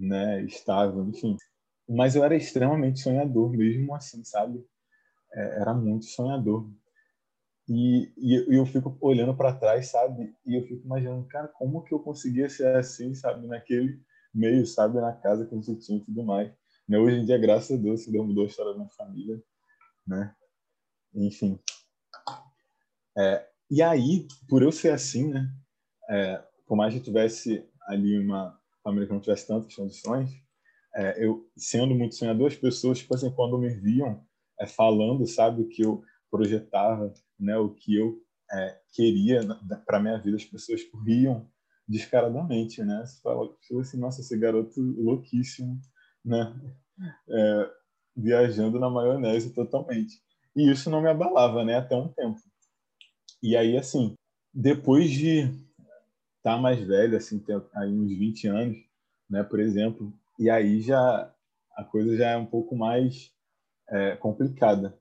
né, 0.00 0.42
estável, 0.44 1.06
enfim. 1.06 1.36
Mas 1.88 2.16
eu 2.16 2.24
era 2.24 2.34
extremamente 2.34 3.00
sonhador, 3.00 3.50
mesmo 3.50 3.94
assim, 3.94 4.24
sabe? 4.24 4.64
É, 5.32 5.60
era 5.60 5.74
muito 5.74 6.06
sonhador. 6.06 6.70
E, 7.68 8.12
e, 8.16 8.56
eu 8.56 8.66
fico 8.66 8.96
olhando 9.00 9.36
para 9.36 9.54
trás, 9.54 9.90
sabe? 9.90 10.34
E 10.46 10.56
eu 10.56 10.66
fico 10.66 10.84
imaginando, 10.84 11.26
cara, 11.28 11.46
como 11.48 11.82
que 11.84 11.94
eu 11.94 12.00
conseguia 12.00 12.48
ser 12.48 12.74
assim, 12.76 13.14
sabe? 13.14 13.46
Naquele 13.46 14.00
meio, 14.34 14.66
sabe? 14.66 15.00
Na 15.00 15.12
casa 15.12 15.46
que 15.46 15.54
a 15.54 15.58
gente 15.58 15.76
tinha 15.76 15.98
e 15.98 16.04
tudo 16.04 16.24
mais. 16.24 16.52
Né? 16.88 16.98
Hoje 16.98 17.16
em 17.16 17.24
dia, 17.24 17.38
graças 17.38 17.78
a 17.78 17.80
Deus, 17.80 18.06
Deus 18.06 18.26
mudou 18.26 18.44
a 18.44 18.46
história 18.46 18.72
da 18.72 18.78
minha 18.78 18.90
família, 18.90 19.40
né? 20.06 20.34
Enfim. 21.14 21.60
É, 23.16 23.46
e 23.70 23.82
aí, 23.82 24.26
por 24.48 24.62
eu 24.62 24.72
ser 24.72 24.92
assim, 24.92 25.28
né? 25.28 25.48
É, 26.08 26.42
por 26.66 26.76
mais 26.76 26.92
que 26.92 27.00
eu 27.00 27.04
tivesse 27.04 27.68
ali 27.86 28.18
uma, 28.18 28.59
família 28.82 29.06
que 29.06 29.12
não 29.12 29.20
tivesse 29.20 29.46
tantas 29.46 29.74
condições, 29.74 30.30
é, 30.94 31.24
eu 31.24 31.48
sendo 31.56 31.94
muito 31.94 32.14
sonhador, 32.14 32.48
as 32.48 32.56
pessoas, 32.56 32.98
tipo 32.98 33.14
assim, 33.14 33.30
quando 33.30 33.58
me 33.58 33.68
viam 33.68 34.24
é, 34.58 34.66
falando, 34.66 35.26
sabe, 35.26 35.62
o 35.62 35.68
que 35.68 35.82
eu 35.82 36.02
projetava, 36.30 37.12
né, 37.38 37.56
o 37.56 37.70
que 37.70 37.96
eu 37.96 38.20
é, 38.52 38.80
queria 38.92 39.40
para 39.86 40.00
minha 40.00 40.18
vida, 40.18 40.36
as 40.36 40.44
pessoas 40.44 40.80
riam 41.06 41.48
descaradamente, 41.86 42.82
né? 42.84 43.04
Você 43.04 43.20
fala, 43.20 43.48
tipo 43.60 43.80
assim, 43.80 43.98
nossa, 43.98 44.20
esse 44.20 44.36
garoto 44.38 44.80
louquíssimo, 44.80 45.80
né? 46.24 46.54
É, 47.28 47.70
viajando 48.16 48.78
na 48.78 48.90
maionese 48.90 49.52
totalmente. 49.52 50.20
E 50.54 50.70
isso 50.70 50.90
não 50.90 51.00
me 51.00 51.08
abalava, 51.08 51.64
né? 51.64 51.76
Até 51.76 51.96
um 51.96 52.08
tempo. 52.08 52.38
E 53.42 53.56
aí, 53.56 53.76
assim, 53.76 54.14
depois 54.52 55.10
de 55.10 55.50
tá 56.42 56.56
mais 56.56 56.80
velho, 56.80 57.16
assim, 57.16 57.38
tem 57.38 57.60
aí 57.74 57.92
uns 57.92 58.10
20 58.10 58.46
anos, 58.48 58.78
né, 59.28 59.42
por 59.42 59.60
exemplo, 59.60 60.12
e 60.38 60.48
aí 60.48 60.80
já 60.80 61.32
a 61.76 61.84
coisa 61.84 62.16
já 62.16 62.30
é 62.30 62.36
um 62.36 62.46
pouco 62.46 62.76
mais 62.76 63.32
é, 63.88 64.16
complicada, 64.16 64.98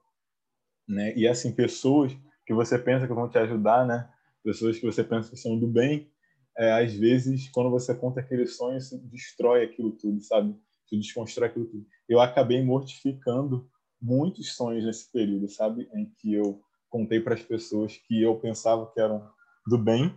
né? 0.87 1.13
E 1.15 1.27
assim, 1.27 1.53
pessoas 1.53 2.15
que 2.45 2.53
você 2.53 2.77
pensa 2.77 3.07
que 3.07 3.13
vão 3.13 3.29
te 3.29 3.37
ajudar, 3.37 3.85
né? 3.85 4.09
Pessoas 4.43 4.79
que 4.79 4.85
você 4.85 5.03
pensa 5.03 5.29
que 5.29 5.37
são 5.37 5.57
do 5.59 5.67
bem, 5.67 6.11
é, 6.57 6.71
às 6.83 6.93
vezes, 6.93 7.49
quando 7.49 7.69
você 7.69 7.93
conta 7.93 8.19
aquele 8.19 8.47
sonho, 8.47 8.77
isso 8.77 8.97
destrói 9.07 9.63
aquilo 9.63 9.91
tudo, 9.91 10.19
sabe? 10.21 10.55
Isso 10.85 10.99
desconstrói 10.99 11.49
aquilo 11.49 11.65
tudo. 11.65 11.85
Eu 12.07 12.19
acabei 12.19 12.63
mortificando 12.63 13.69
muitos 14.01 14.55
sonhos 14.55 14.83
nesse 14.83 15.11
período, 15.11 15.47
sabe? 15.47 15.87
Em 15.93 16.11
que 16.17 16.33
eu 16.33 16.61
contei 16.89 17.19
para 17.19 17.35
as 17.35 17.43
pessoas 17.43 17.95
que 17.97 18.21
eu 18.21 18.35
pensava 18.39 18.91
que 18.91 18.99
eram 18.99 19.29
do 19.67 19.77
bem 19.77 20.13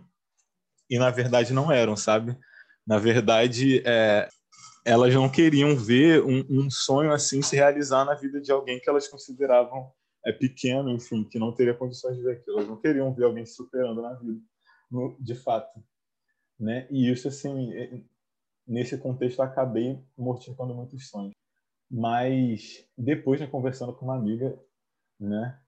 e, 0.93 0.99
na 0.99 1.09
verdade, 1.09 1.53
não 1.53 1.71
eram, 1.71 1.95
sabe? 1.95 2.37
Na 2.85 2.99
verdade, 2.99 3.81
é, 3.83 4.29
elas 4.85 5.11
não 5.11 5.27
queriam 5.27 5.75
ver 5.75 6.23
um, 6.23 6.45
um, 6.47 6.69
sonho 6.69 7.11
assim 7.11 7.41
se 7.41 7.55
realizar 7.55 8.05
na 8.05 8.13
vida 8.13 8.39
de 8.39 8.51
alguém 8.51 8.79
que 8.79 8.87
elas 8.87 9.07
consideravam 9.07 9.91
é, 10.23 10.31
pequeno, 10.31 10.91
enfim, 10.91 11.23
que 11.23 11.39
não 11.39 11.51
teria 11.51 11.73
condições 11.73 12.15
de 12.15 12.21
ver 12.21 12.33
aquilo. 12.33 12.57
Elas 12.57 12.69
não 12.69 12.79
queriam 12.79 13.11
ver 13.11 13.23
alguém 13.23 13.43
se 13.43 13.55
superando 13.55 14.03
na 14.03 14.13
vida, 14.13 14.39
no, 14.91 15.17
de 15.19 15.33
fato. 15.33 15.83
Né? 16.59 16.87
E 16.91 17.11
isso, 17.11 17.27
assim, 17.27 17.71
nesse 18.67 18.95
contexto, 18.95 19.41
acabei 19.41 19.99
mortificando 20.15 20.75
muitos 20.75 21.09
sonhos. 21.09 21.33
Mas 21.89 22.87
depois, 22.95 23.41
né, 23.41 23.47
conversando 23.47 23.93
com 23.93 24.05
uma 24.05 24.15
amiga, 24.15 24.55
né? 25.19 25.59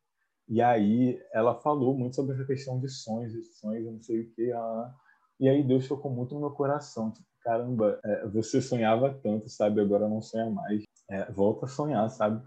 E 0.48 0.62
aí 0.62 1.20
ela 1.34 1.60
falou 1.62 1.98
muito 1.98 2.16
sobre 2.16 2.36
essa 2.36 2.46
questão 2.46 2.80
de 2.80 2.90
sonhos, 2.90 3.34
de 3.34 3.42
sonhos, 3.42 3.88
eu 3.88 3.92
não 3.92 4.04
sei 4.04 4.22
o 4.22 4.32
que. 4.36 4.52
Ela... 4.52 4.96
E 5.40 5.50
aí 5.50 5.64
Deus 5.64 5.88
tocou 5.88 6.12
muito 6.12 6.34
no 6.34 6.42
meu 6.42 6.52
coração. 6.52 7.12
Tipo, 7.12 7.28
caramba, 7.42 8.00
é, 8.04 8.28
você 8.28 8.62
sonhava 8.62 9.14
tanto, 9.22 9.50
sabe? 9.50 9.82
Agora 9.82 10.08
não 10.08 10.22
sonha 10.22 10.50
mais. 10.50 10.84
É, 11.10 11.32
volta 11.32 11.66
a 11.66 11.70
sonhar, 11.70 12.10
sabe? 12.10 12.44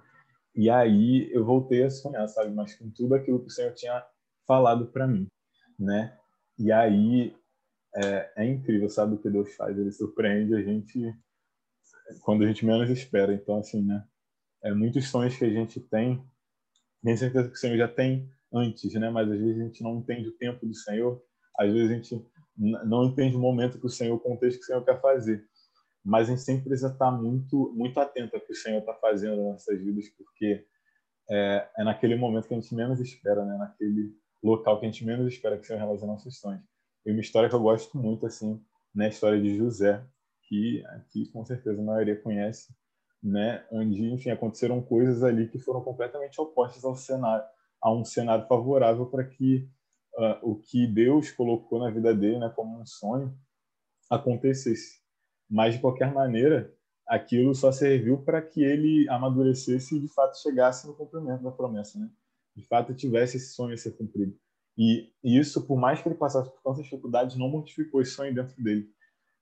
E 0.54 0.68
aí 0.68 1.30
eu 1.32 1.44
voltei 1.44 1.84
a 1.84 1.90
sonhar, 1.90 2.28
sabe? 2.28 2.50
Mas 2.54 2.74
com 2.74 2.90
tudo 2.90 3.14
aquilo 3.14 3.40
que 3.40 3.46
o 3.46 3.50
Senhor 3.50 3.72
tinha 3.74 4.04
falado 4.46 4.86
para 4.86 5.06
mim, 5.06 5.28
né? 5.78 6.18
E 6.58 6.72
aí 6.72 7.36
é, 7.94 8.32
é, 8.36 8.46
incrível, 8.46 8.88
sabe 8.88 9.14
o 9.14 9.18
que 9.18 9.30
Deus 9.30 9.54
faz? 9.54 9.78
Ele 9.78 9.92
surpreende 9.92 10.54
a 10.54 10.62
gente 10.62 11.14
quando 12.22 12.42
a 12.42 12.46
gente 12.46 12.64
menos 12.66 12.90
espera. 12.90 13.32
Então, 13.32 13.58
assim, 13.58 13.82
né? 13.82 14.04
É, 14.62 14.72
muitos 14.72 15.08
sonhos 15.08 15.36
que 15.36 15.44
a 15.44 15.50
gente 15.50 15.78
tem, 15.80 16.22
tem 17.04 17.16
certeza 17.16 17.48
que 17.48 17.54
o 17.54 17.58
Senhor 17.58 17.76
já 17.76 17.86
tem 17.86 18.28
antes, 18.52 18.92
né? 18.94 19.10
Mas 19.10 19.30
às 19.30 19.38
vezes 19.38 19.60
a 19.60 19.64
gente 19.64 19.82
não 19.82 19.98
entende 19.98 20.28
o 20.28 20.36
tempo 20.36 20.66
do 20.66 20.74
Senhor, 20.74 21.22
às 21.56 21.72
vezes 21.72 21.90
a 21.90 21.94
gente 21.94 22.26
não 22.58 23.04
entende 23.04 23.36
o 23.36 23.40
momento 23.40 23.78
que 23.78 23.86
o 23.86 23.90
Senhor, 23.90 24.16
o 24.16 24.20
contexto 24.20 24.58
que 24.58 24.64
o 24.64 24.66
Senhor 24.66 24.84
quer 24.84 25.00
fazer. 25.00 25.44
Mas 26.04 26.28
a 26.28 26.30
gente 26.30 26.42
sempre 26.42 26.64
precisa 26.64 26.92
estar 26.92 27.10
muito, 27.10 27.72
muito 27.76 27.98
atento 28.00 28.34
ao 28.34 28.42
que 28.42 28.52
o 28.52 28.56
Senhor 28.56 28.78
está 28.80 28.94
fazendo 28.94 29.36
nas 29.36 29.52
nossas 29.52 29.78
vidas, 29.80 30.08
porque 30.16 30.64
é, 31.30 31.68
é, 31.78 31.84
naquele 31.84 32.16
momento 32.16 32.48
que 32.48 32.54
a 32.54 32.60
gente 32.60 32.74
menos 32.74 33.00
espera, 33.00 33.44
né? 33.44 33.56
Naquele 33.58 34.12
local 34.42 34.80
que 34.80 34.86
a 34.86 34.90
gente 34.90 35.04
menos 35.04 35.32
espera 35.32 35.56
que 35.56 35.64
o 35.64 35.66
Senhor 35.66 35.78
realize 35.78 36.06
nossos 36.06 36.38
sonhos. 36.38 36.62
E 37.04 37.12
uma 37.12 37.20
história 37.20 37.48
que 37.48 37.54
eu 37.54 37.60
gosto 37.60 37.96
muito, 37.98 38.26
assim, 38.26 38.60
né? 38.94 39.06
A 39.06 39.08
história 39.08 39.40
de 39.40 39.56
José, 39.56 40.04
que 40.48 40.84
aqui 40.86 41.30
com 41.30 41.44
certeza 41.44 41.80
a 41.80 41.84
maioria 41.84 42.20
conhece, 42.20 42.74
né? 43.22 43.64
Onde, 43.70 44.04
enfim, 44.06 44.30
aconteceram 44.30 44.80
coisas 44.80 45.22
ali 45.22 45.48
que 45.48 45.58
foram 45.58 45.82
completamente 45.82 46.40
opostas 46.40 46.84
ao 46.84 46.96
cenário, 46.96 47.44
a 47.82 47.92
um 47.92 48.04
cenário 48.04 48.46
favorável 48.46 49.06
para 49.06 49.24
que 49.24 49.68
uh, 50.18 50.38
o 50.42 50.56
que 50.56 50.86
Deus 50.86 51.30
colocou 51.30 51.78
na 51.78 51.90
vida 51.90 52.14
dele, 52.14 52.38
né, 52.38 52.52
como 52.54 52.80
um 52.80 52.84
sonho, 52.84 53.32
acontecesse. 54.10 55.00
Mas 55.48 55.74
de 55.74 55.80
qualquer 55.80 56.12
maneira, 56.12 56.74
aquilo 57.06 57.54
só 57.54 57.70
serviu 57.72 58.18
para 58.18 58.42
que 58.42 58.62
ele 58.62 59.08
amadurecesse 59.08 59.96
e 59.96 60.00
de 60.00 60.08
fato 60.08 60.38
chegasse 60.40 60.86
no 60.86 60.94
cumprimento 60.94 61.42
da 61.42 61.50
promessa, 61.50 61.98
né? 61.98 62.10
De 62.54 62.66
fato 62.66 62.94
tivesse 62.94 63.36
esse 63.36 63.54
sonho 63.54 63.72
a 63.72 63.76
ser 63.76 63.92
cumprido. 63.92 64.36
E, 64.76 65.10
isso, 65.24 65.66
por 65.66 65.78
mais 65.78 66.02
que 66.02 66.08
ele 66.08 66.16
passasse 66.16 66.50
por 66.50 66.60
tantas 66.62 66.84
dificuldades, 66.84 67.36
não 67.36 67.48
modificou 67.48 68.00
esse 68.00 68.12
sonho 68.12 68.34
dentro 68.34 68.62
dele, 68.62 68.92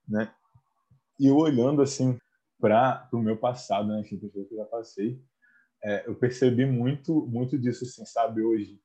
né? 0.06 0.32
E 1.18 1.26
eu 1.26 1.36
olhando 1.36 1.82
assim 1.82 2.18
para 2.60 3.08
o 3.12 3.18
meu 3.18 3.36
passado, 3.36 3.88
né, 3.88 4.02
que 4.02 4.14
eu 4.14 4.56
já 4.56 4.64
passei, 4.64 5.20
é, 5.82 6.06
eu 6.06 6.14
percebi 6.14 6.64
muito 6.64 7.26
muito 7.26 7.58
disso, 7.58 7.84
assim, 7.84 8.04
sabe, 8.06 8.42
hoje 8.42 8.80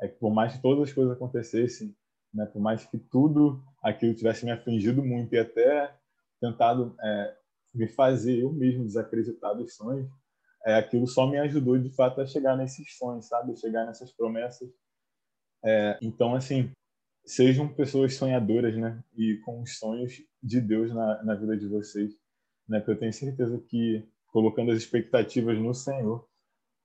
é 0.00 0.08
que 0.08 0.18
por 0.18 0.32
mais 0.32 0.54
que 0.54 0.62
todas 0.62 0.88
as 0.88 0.92
coisas 0.92 1.14
acontecessem, 1.14 1.94
né, 2.32 2.46
por 2.46 2.60
mais 2.60 2.84
que 2.84 2.98
tudo 2.98 3.62
aquilo 3.82 4.14
tivesse 4.14 4.44
me 4.44 4.50
afligido 4.50 5.04
muito 5.04 5.34
e 5.34 5.38
até 5.38 5.94
tentado 6.40 6.96
é, 7.02 7.36
me 7.74 7.86
fazer 7.86 8.40
eu 8.40 8.52
mesmo 8.52 8.84
desacreditar 8.84 9.54
dos 9.54 9.74
sonhos, 9.74 10.08
é, 10.64 10.74
aquilo 10.74 11.06
só 11.06 11.26
me 11.26 11.38
ajudou 11.38 11.78
de 11.78 11.90
fato 11.90 12.20
a 12.20 12.26
chegar 12.26 12.56
nesses 12.56 12.96
sonhos, 12.96 13.26
sabe, 13.26 13.56
chegar 13.56 13.86
nessas 13.86 14.12
promessas. 14.12 14.68
É, 15.64 15.98
então, 16.02 16.34
assim, 16.34 16.70
sejam 17.24 17.68
pessoas 17.68 18.14
sonhadoras, 18.14 18.76
né, 18.76 19.02
e 19.16 19.36
com 19.44 19.62
os 19.62 19.78
sonhos 19.78 20.22
de 20.42 20.60
Deus 20.60 20.92
na, 20.92 21.22
na 21.22 21.34
vida 21.34 21.56
de 21.56 21.66
vocês, 21.66 22.12
né, 22.68 22.78
porque 22.78 22.92
eu 22.92 22.98
tenho 22.98 23.12
certeza 23.12 23.58
que 23.68 24.08
colocando 24.28 24.70
as 24.70 24.78
expectativas 24.78 25.58
no 25.58 25.74
Senhor, 25.74 26.26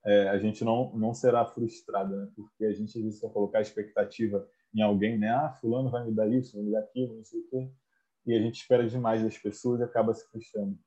é, 0.06 0.30
a 0.30 0.38
gente 0.38 0.64
não, 0.64 0.96
não 0.96 1.14
será 1.14 1.46
frustrado, 1.46 2.16
né? 2.16 2.30
Porque 2.36 2.66
a 2.66 2.72
gente, 2.72 2.98
às 2.98 3.04
vezes, 3.04 3.20
quer 3.20 3.32
colocar 3.32 3.62
expectativa 3.62 4.48
em 4.74 4.82
alguém, 4.82 5.18
né? 5.18 5.30
Ah, 5.30 5.52
fulano 5.60 5.90
vai 5.90 6.06
me 6.06 6.14
dar 6.14 6.32
isso, 6.32 6.56
vai 6.56 6.64
me 6.64 6.72
dar 6.72 6.80
aquilo, 6.80 7.16
não 7.16 7.24
sei 7.24 7.40
o 7.40 7.50
quê. 7.50 7.72
E 8.28 8.36
a 8.36 8.40
gente 8.40 8.62
espera 8.62 8.88
demais 8.88 9.24
das 9.24 9.38
pessoas 9.38 9.80
e 9.80 9.84
acaba 9.84 10.14
se 10.14 10.28
frustrando. 10.30 10.78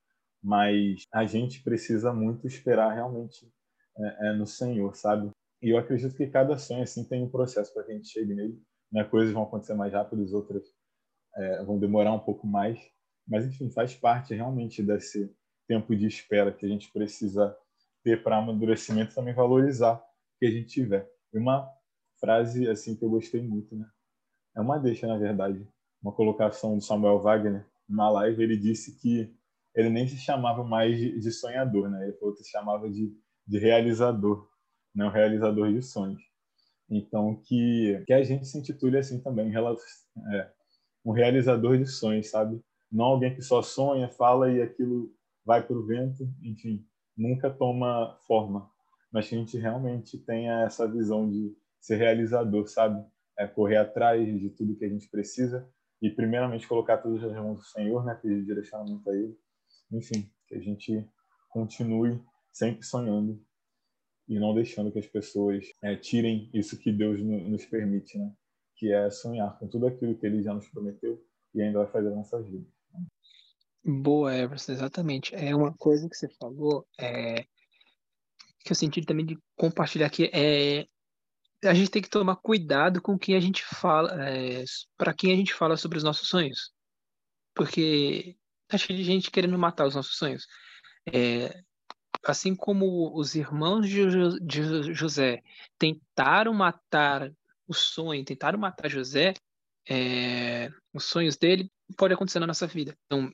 Mas 0.43 1.03
a 1.13 1.25
gente 1.25 1.63
precisa 1.63 2.13
muito 2.13 2.47
esperar 2.47 2.95
realmente 2.95 3.53
é, 3.99 4.29
é, 4.29 4.33
no 4.35 4.47
Senhor, 4.47 4.95
sabe? 4.95 5.31
E 5.61 5.71
eu 5.71 5.79
acredito 5.79 6.15
que 6.17 6.29
cada 6.29 6.57
sonho, 6.57 6.85
assim, 6.85 7.03
tem 7.03 7.25
um 7.25 7.29
processo 7.29 7.75
para 7.75 7.83
que 7.83 7.93
a 7.93 7.95
gente 7.95 8.09
chegue 8.09 8.35
nele. 8.35 8.63
Né? 8.93 9.03
Coisas 9.03 9.35
vão 9.35 9.43
acontecer 9.43 9.75
mais 9.75 9.93
rápido, 9.93 10.23
as 10.23 10.33
outras 10.33 10.63
é, 11.35 11.65
vão 11.65 11.79
demorar 11.79 12.13
um 12.13 12.21
pouco 12.21 12.47
mais. 12.47 12.79
Mas, 13.27 13.45
enfim, 13.45 13.69
faz 13.69 13.95
parte 13.95 14.33
realmente 14.33 14.81
desse 14.81 15.35
tempo 15.67 15.95
de 15.97 16.07
espera 16.07 16.53
que 16.53 16.65
a 16.65 16.69
gente 16.69 16.91
precisa 16.93 17.57
ter 18.03 18.23
para 18.23 18.39
amadurecimento 18.39 19.15
também 19.15 19.35
valorizar 19.35 19.95
o 19.95 20.39
que 20.39 20.47
a 20.47 20.51
gente 20.51 20.69
tiver. 20.69 21.09
E 21.33 21.39
uma 21.39 21.69
frase 22.21 22.69
assim 22.69 22.97
que 22.97 23.05
eu 23.05 23.11
gostei 23.11 23.43
muito, 23.43 23.77
né? 23.77 23.87
É 24.57 24.61
uma 24.61 24.79
deixa, 24.79 25.07
na 25.07 25.17
verdade, 25.17 25.67
uma 26.03 26.13
colocação 26.13 26.77
do 26.77 26.83
Samuel 26.83 27.21
Wagner 27.21 27.67
numa 27.89 28.11
live, 28.11 28.43
ele 28.43 28.57
disse 28.57 28.99
que 28.99 29.35
ele 29.75 29.89
nem 29.89 30.07
se 30.07 30.17
chamava 30.17 30.65
mais 30.65 30.99
de, 30.99 31.31
sonhador, 31.31 31.89
né? 31.89 32.09
Ele 32.09 32.17
falou 32.17 32.35
que 32.35 32.43
se 32.43 32.51
chamava 32.51 32.91
de, 32.91 33.17
de 33.47 33.59
realizador, 33.59 34.49
né? 34.95 35.09
Realizador 35.09 35.73
de 35.73 35.83
sonhos. 35.83 36.23
Então, 36.91 37.41
que, 37.45 38.03
que 38.07 38.13
a 38.13 38.23
gente 38.23 38.47
se 38.47 38.59
intitule 38.59 38.99
assim 38.99 39.21
também, 39.21 39.53
é, 39.55 40.51
um 41.05 41.13
realizador 41.13 41.79
de 41.79 41.87
sonhos, 41.87 42.29
sabe? 42.31 42.61
Não 42.91 43.05
alguém 43.05 43.35
que 43.35 43.43
só 43.43 43.63
sonha, 43.63 44.09
fala 44.09 44.51
e 44.51 44.63
aquilo 44.63 45.13
vai 45.45 45.67
para 45.67 45.77
o 45.77 45.87
vento, 45.87 46.29
enfim, 46.43 46.85
nunca 47.19 47.51
toma 47.51 48.17
forma, 48.27 48.71
mas 49.13 49.29
que 49.29 49.35
a 49.35 49.39
gente 49.39 49.59
realmente 49.59 50.17
tenha 50.19 50.63
essa 50.63 50.87
visão 50.87 51.29
de 51.29 51.55
ser 51.81 51.97
realizador, 51.97 52.69
sabe? 52.69 53.05
É 53.37 53.47
correr 53.47 53.77
atrás 53.77 54.25
de 54.25 54.51
tudo 54.51 54.77
que 54.77 54.85
a 54.85 54.89
gente 54.89 55.09
precisa 55.09 55.69
e 56.01 56.09
primeiramente 56.09 56.67
colocar 56.69 56.99
tudo 56.99 57.21
nas 57.21 57.33
mãos 57.33 57.59
do 57.59 57.65
Senhor, 57.65 58.05
né? 58.05 58.15
Pedir 58.15 58.45
direcionamento 58.45 59.11
a 59.11 59.15
Ele. 59.15 59.37
Enfim, 59.91 60.31
que 60.47 60.55
a 60.55 60.61
gente 60.61 61.05
continue 61.49 62.23
sempre 62.53 62.85
sonhando 62.85 63.43
e 64.29 64.39
não 64.39 64.55
deixando 64.55 64.93
que 64.93 64.99
as 64.99 65.07
pessoas 65.07 65.67
é, 65.83 65.97
tirem 65.97 66.51
isso 66.53 66.79
que 66.79 66.93
Deus 66.93 67.21
nos 67.21 67.65
permite, 67.65 68.19
né? 68.19 68.33
Que 68.77 68.93
é 68.93 69.11
sonhar 69.11 69.59
com 69.59 69.67
tudo 69.67 69.87
aquilo 69.87 70.17
que 70.17 70.27
Ele 70.27 70.43
já 70.43 70.55
nos 70.55 70.69
prometeu 70.69 71.21
e 71.55 71.63
ainda 71.63 71.79
vai 71.79 71.91
fazer 71.91 72.11
na 72.11 72.17
nossa 72.17 72.41
vida. 72.43 72.67
Boa, 73.85 74.35
Everson, 74.37 74.73
exatamente. 74.73 75.35
É 75.35 75.55
uma 75.55 75.73
coisa 75.75 76.09
que 76.09 76.17
você 76.17 76.29
falou, 76.29 76.87
é, 76.99 77.43
que 78.65 78.73
eu 78.73 78.75
senti 78.75 79.03
também 79.03 79.25
de 79.25 79.39
compartilhar 79.57 80.07
aqui, 80.07 80.31
é 80.33 80.87
a 81.65 81.75
gente 81.75 81.91
tem 81.91 82.03
que 82.03 82.09
tomar 82.09 82.37
cuidado 82.37 83.03
com 83.03 83.19
quem 83.19 83.35
a 83.35 83.41
gente 83.41 83.65
fala, 83.65 84.13
é, 84.29 84.63
para 84.97 85.13
quem 85.13 85.33
a 85.33 85.37
gente 85.37 85.53
fala 85.53 85.77
sobre 85.77 85.99
os 85.99 86.05
nossos 86.05 86.29
sonhos. 86.29 86.73
Porque 87.55 88.37
tá 88.69 88.79
cheio 88.79 88.99
de 88.99 89.05
gente 89.05 89.31
querendo 89.31 89.59
matar 89.59 89.87
os 89.87 89.95
nossos 89.95 90.17
sonhos. 90.17 90.47
É, 91.13 91.63
assim 92.25 92.55
como 92.55 93.17
os 93.19 93.35
irmãos 93.35 93.89
de, 93.89 94.05
de 94.41 94.95
José 94.95 95.43
tentaram 95.79 96.53
matar 96.55 97.33
o 97.67 97.75
sonho, 97.75 98.25
tentaram 98.25 98.59
matar 98.59 98.89
José, 98.89 99.35
é, 99.89 100.71
os 100.93 101.05
sonhos 101.05 101.37
dele, 101.37 101.71
pode 101.97 102.15
acontecer 102.15 102.39
na 102.39 102.47
nossa 102.47 102.67
vida. 102.67 102.97
Então, 103.07 103.33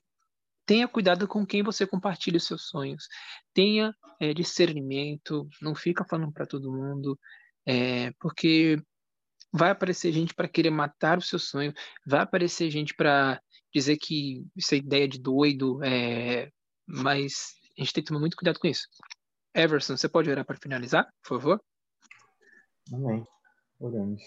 tenha 0.65 0.87
cuidado 0.87 1.27
com 1.27 1.45
quem 1.45 1.61
você 1.63 1.85
compartilha 1.85 2.37
os 2.37 2.45
seus 2.45 2.67
sonhos. 2.67 3.07
Tenha 3.53 3.93
é, 4.19 4.33
discernimento, 4.33 5.47
não 5.61 5.75
fica 5.75 6.03
falando 6.03 6.31
para 6.31 6.45
todo 6.45 6.71
mundo, 6.71 7.17
é, 7.65 8.11
porque 8.19 8.81
vai 9.53 9.71
aparecer 9.71 10.11
gente 10.11 10.33
para 10.33 10.47
querer 10.47 10.69
matar 10.69 11.17
o 11.17 11.21
seu 11.21 11.39
sonho, 11.39 11.73
vai 12.05 12.21
aparecer 12.21 12.69
gente 12.69 12.93
para 12.93 13.41
dizer 13.73 13.97
que 13.97 14.45
isso 14.55 14.73
é 14.73 14.77
ideia 14.77 15.07
de 15.07 15.19
doido, 15.19 15.83
é, 15.83 16.49
mas 16.85 17.53
a 17.77 17.81
gente 17.81 17.93
tem 17.93 18.03
que 18.03 18.07
tomar 18.07 18.19
muito 18.19 18.35
cuidado 18.35 18.59
com 18.59 18.67
isso. 18.67 18.87
Everson, 19.53 19.95
você 19.95 20.09
pode 20.09 20.29
orar 20.29 20.45
para 20.45 20.57
finalizar, 20.57 21.07
por 21.23 21.39
favor? 21.39 21.61
Amém. 22.91 23.25
Oramos. 23.79 24.21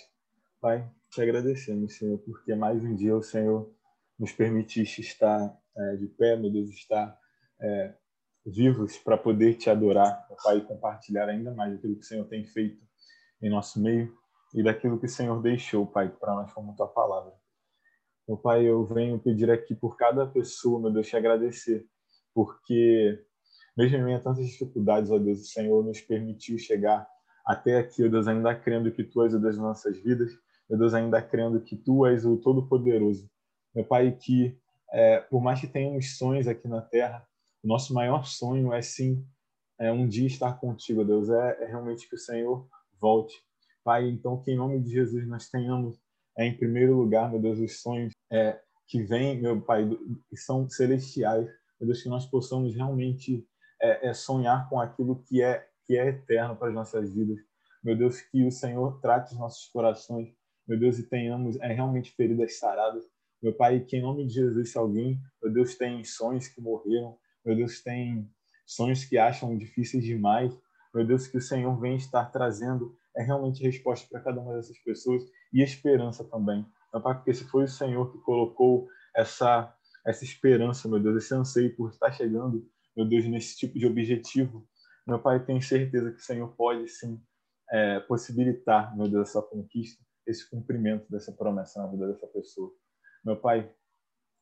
Pai, 0.61 0.90
te 1.11 1.20
agradecemos, 1.22 1.96
Senhor, 1.96 2.18
porque 2.18 2.55
mais 2.55 2.83
um 2.83 2.94
dia 2.94 3.14
o 3.16 3.22
Senhor 3.22 3.70
nos 4.18 4.33
permitiste 4.33 5.01
estar 5.01 5.57
é, 5.79 5.97
de 5.97 6.07
pé, 6.07 6.37
meu 6.37 6.51
Deus, 6.51 6.71
estar 6.71 7.17
é, 7.61 7.95
vivos 8.45 8.97
para 8.99 9.17
poder 9.17 9.55
te 9.55 9.71
adorar, 9.71 10.27
meu 10.29 10.37
Pai, 10.43 10.59
e 10.59 10.62
compartilhar 10.62 11.29
ainda 11.29 11.53
mais 11.53 11.75
aquilo 11.75 11.95
que 11.95 12.03
o 12.03 12.05
Senhor 12.05 12.25
tem 12.27 12.45
feito 12.47 12.83
em 13.41 13.51
nosso 13.51 13.81
meio 13.81 14.12
e 14.55 14.62
daquilo 14.62 14.99
que 14.99 15.07
o 15.07 15.11
Senhor 15.11 15.41
deixou, 15.43 15.87
Pai, 15.87 16.09
para 16.09 16.35
nós 16.35 16.53
como 16.53 16.75
tua 16.75 16.88
palavra. 16.88 17.33
Meu 18.27 18.37
Pai, 18.37 18.64
eu 18.64 18.85
venho 18.85 19.19
pedir 19.19 19.51
aqui 19.51 19.75
por 19.75 19.97
cada 19.97 20.27
pessoa, 20.27 20.81
meu 20.81 20.91
Deus, 20.91 21.07
te 21.07 21.17
agradecer, 21.17 21.87
porque 22.35 23.25
mesmo 23.77 23.97
em 23.97 24.05
meio 24.05 24.17
a 24.17 24.21
tantas 24.21 24.47
dificuldades, 24.47 25.11
ó 25.11 25.19
Deus, 25.19 25.41
o 25.41 25.45
Senhor 25.45 25.85
nos 25.85 26.01
permitiu 26.01 26.59
chegar 26.59 27.07
até 27.47 27.79
aqui, 27.79 28.05
ó 28.05 28.09
Deus, 28.09 28.27
ainda 28.27 28.55
crendo 28.55 28.91
que 28.91 29.05
Tu 29.05 29.25
és 29.25 29.35
o 29.35 29.38
Deus 29.38 29.57
das 29.57 29.62
nossas 29.62 29.97
vidas, 29.99 30.33
ó 30.71 30.77
Deus, 30.77 30.93
ainda 30.95 31.23
crendo 31.23 31.61
que 31.61 31.77
Tu 31.77 32.07
és 32.07 32.25
o 32.25 32.37
Todo-Poderoso. 32.37 33.31
Meu 33.75 33.85
Pai, 33.85 34.11
que 34.12 34.59
é, 34.92 35.20
por 35.20 35.42
mais 35.42 35.61
que 35.61 35.66
tenhamos 35.66 36.16
sonhos 36.16 36.46
aqui 36.48 36.66
na 36.68 36.81
Terra, 36.81 37.27
o 37.62 37.68
nosso 37.68 37.92
maior 37.92 38.24
sonho 38.24 38.72
é 38.72 38.81
sim 38.83 39.27
é 39.79 39.92
um 39.92 40.09
dia 40.09 40.27
estar 40.27 40.55
contigo, 40.55 41.05
Deus. 41.05 41.31
É, 41.31 41.62
é 41.62 41.66
realmente 41.66 42.09
que 42.09 42.16
o 42.16 42.18
Senhor 42.18 42.68
volte. 43.01 43.35
Pai, 43.85 44.09
então 44.09 44.42
que 44.42 44.51
em 44.51 44.57
nome 44.57 44.81
de 44.81 44.90
Jesus 44.90 45.27
nós 45.27 45.48
tenhamos, 45.48 45.98
é, 46.37 46.44
em 46.46 46.57
primeiro 46.57 46.96
lugar, 46.96 47.31
meu 47.31 47.40
Deus, 47.40 47.59
os 47.59 47.81
sonhos 47.81 48.12
é, 48.31 48.61
que 48.87 49.03
vêm, 49.03 49.40
meu 49.40 49.61
Pai, 49.61 49.88
que 50.29 50.37
são 50.37 50.68
celestiais, 50.68 51.46
meu 51.81 51.87
Deus, 51.87 52.03
que 52.03 52.09
nós 52.09 52.27
possamos 52.27 52.74
realmente 52.74 53.46
é, 53.81 54.09
é 54.09 54.14
sonhar 54.14 54.68
com 54.68 54.81
aquilo 54.81 55.22
que 55.22 55.42
é 55.42 55.66
que 55.87 55.96
é 55.96 56.09
eterno 56.09 56.55
para 56.55 56.68
as 56.68 56.74
nossas 56.74 57.11
vidas. 57.14 57.38
Meu 57.83 57.96
Deus, 57.96 58.20
que 58.20 58.44
o 58.44 58.51
Senhor 58.51 59.01
trate 59.01 59.33
os 59.33 59.38
nossos 59.38 59.66
corações, 59.68 60.29
meu 60.66 60.79
Deus, 60.79 60.98
e 60.98 61.09
tenhamos 61.09 61.59
é, 61.61 61.72
realmente 61.72 62.11
feridas 62.14 62.59
saradas. 62.59 63.05
Meu 63.42 63.53
Pai, 63.55 63.81
que 63.81 63.96
em 63.96 64.03
nome 64.03 64.27
de 64.27 64.35
Jesus, 64.35 64.72
se 64.72 64.79
alguém, 64.79 65.20
meu 65.42 65.53
Deus, 65.53 65.77
tem 65.77 66.03
sonhos 66.05 66.48
que 66.48 66.61
morreram, 66.61 67.16
meu 67.44 67.55
Deus, 67.55 67.83
tem 67.83 68.29
sonhos 68.66 69.05
que 69.05 69.16
acham 69.16 69.57
difíceis 69.57 70.05
demais, 70.05 70.53
meu 70.94 71.07
Deus, 71.07 71.27
que 71.27 71.38
o 71.38 71.42
Senhor 71.42 71.79
vem 71.79 71.96
estar 71.96 72.27
trazendo 72.27 72.96
é 73.16 73.22
realmente 73.22 73.62
resposta 73.62 74.07
para 74.09 74.20
cada 74.20 74.40
uma 74.40 74.55
dessas 74.55 74.79
pessoas 74.79 75.24
e 75.53 75.62
esperança 75.62 76.24
também. 76.24 76.64
Meu 76.92 77.03
Pai, 77.03 77.14
porque 77.14 77.35
se 77.35 77.44
foi 77.44 77.64
o 77.64 77.68
Senhor 77.68 78.12
que 78.12 78.18
colocou 78.18 78.88
essa 79.14 79.74
essa 80.07 80.24
esperança, 80.24 80.88
meu 80.88 80.98
Deus, 81.01 81.22
esse 81.22 81.35
anseio 81.35 81.77
por 81.77 81.90
estar 81.90 82.11
chegando, 82.12 82.66
meu 82.96 83.07
Deus, 83.07 83.27
nesse 83.27 83.59
tipo 83.59 83.79
de 83.79 83.87
objetivo, 83.87 84.66
meu 85.07 85.18
Pai, 85.18 85.44
tenho 85.44 85.61
certeza 85.61 86.11
que 86.11 86.18
o 86.18 86.24
Senhor 86.24 86.48
pode 86.57 86.88
sim 86.88 87.20
é, 87.70 88.01
possibilitar, 88.01 88.96
meu 88.96 89.07
Deus, 89.07 89.29
essa 89.29 89.42
conquista, 89.42 90.03
esse 90.27 90.48
cumprimento 90.48 91.11
dessa 91.11 91.31
promessa 91.33 91.83
na 91.83 91.88
vida 91.88 92.09
dessa 92.09 92.27
pessoa. 92.27 92.72
Meu 93.29 93.37
Pai, 93.37 93.71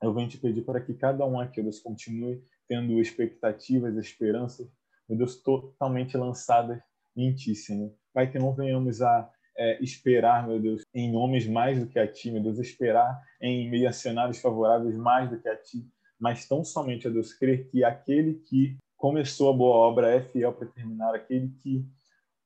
eu 0.01 0.15
venho 0.15 0.29
te 0.29 0.39
pedir 0.39 0.63
para 0.63 0.81
que 0.81 0.95
cada 0.95 1.27
um 1.27 1.41
aqui, 1.41 1.61
Deus, 1.61 1.81
continue 1.81 2.41
tendo 2.69 3.01
expectativas, 3.01 3.97
esperanças, 3.97 4.71
meu 5.09 5.19
Deus, 5.19 5.43
totalmente 5.43 6.17
lançadas 6.17 6.81
em 7.17 7.35
Ti, 7.35 7.57
Senhor. 7.57 7.93
Pai, 8.15 8.31
que 8.31 8.39
não 8.39 8.55
venhamos 8.55 9.03
a 9.03 9.29
é, 9.57 9.83
esperar, 9.83 10.47
meu 10.47 10.61
Deus, 10.61 10.83
em 10.95 11.11
nomes 11.11 11.49
mais 11.49 11.81
do 11.81 11.89
que 11.89 11.99
a 11.99 12.07
Ti, 12.07 12.31
meu 12.31 12.41
Deus, 12.41 12.61
esperar 12.61 13.21
em 13.41 13.69
meio 13.69 13.89
a 13.89 13.93
cenários 13.93 14.41
favoráveis 14.41 14.95
mais 14.95 15.29
do 15.29 15.41
que 15.41 15.49
a 15.49 15.57
Ti, 15.57 15.85
mas 16.17 16.47
tão 16.47 16.63
somente, 16.63 17.09
a 17.09 17.11
Deus, 17.11 17.33
crer 17.33 17.69
que 17.69 17.83
aquele 17.83 18.35
que 18.35 18.79
começou 18.97 19.53
a 19.53 19.57
boa 19.57 19.79
obra 19.79 20.15
é 20.15 20.23
fiel 20.23 20.53
para 20.53 20.69
terminar, 20.69 21.13
aquele 21.13 21.49
que 21.61 21.85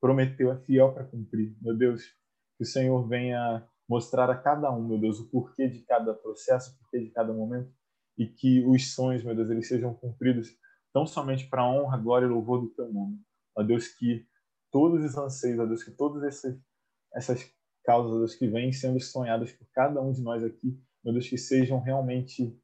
prometeu 0.00 0.50
é 0.50 0.57
fiel 0.57 0.90
para 0.90 1.05
cumprir. 1.05 1.55
Meu 1.61 1.76
Deus, 1.76 2.03
que 2.57 2.62
o 2.62 2.66
Senhor 2.66 3.07
venha 3.07 3.62
mostrar 3.90 4.31
a 4.31 4.37
cada 4.37 4.70
um, 4.70 4.87
meu 4.87 5.00
Deus, 5.00 5.18
o 5.18 5.29
porquê 5.29 5.66
de 5.66 5.81
cada 5.81 6.14
processo, 6.14 6.70
o 6.70 6.79
porquê 6.79 7.00
de 7.00 7.11
cada 7.11 7.33
momento, 7.33 7.74
e 8.16 8.24
que 8.24 8.64
os 8.64 8.94
sonhos, 8.94 9.24
meu 9.24 9.35
Deus, 9.35 9.50
eles 9.50 9.66
sejam 9.66 9.92
cumpridos 9.94 10.57
tão 10.92 11.05
somente 11.05 11.48
para 11.48 11.62
a 11.62 11.68
honra, 11.68 11.98
glória 11.98 12.24
e 12.24 12.29
louvor 12.29 12.61
do 12.61 12.68
teu 12.68 12.92
nome. 12.92 13.20
Ó 13.57 13.64
Deus, 13.64 13.88
que 13.88 14.24
todos 14.70 15.05
os 15.05 15.18
anseios, 15.18 15.59
ó 15.59 15.66
Deus, 15.66 15.83
que 15.83 15.90
todas 15.90 16.22
essas, 16.22 16.57
essas 17.12 17.53
causas, 17.85 18.12
ó 18.12 18.18
Deus, 18.18 18.37
que 18.37 18.46
vêm 18.46 18.72
sendo 18.72 19.00
sonhadas 19.00 19.50
por 19.50 19.66
cada 19.72 20.00
um 20.00 20.12
de 20.12 20.22
nós 20.22 20.44
aqui, 20.44 20.81
meu 21.03 21.12
Deus, 21.12 21.29
que 21.29 21.37
sejam 21.37 21.81
realmente, 21.81 22.57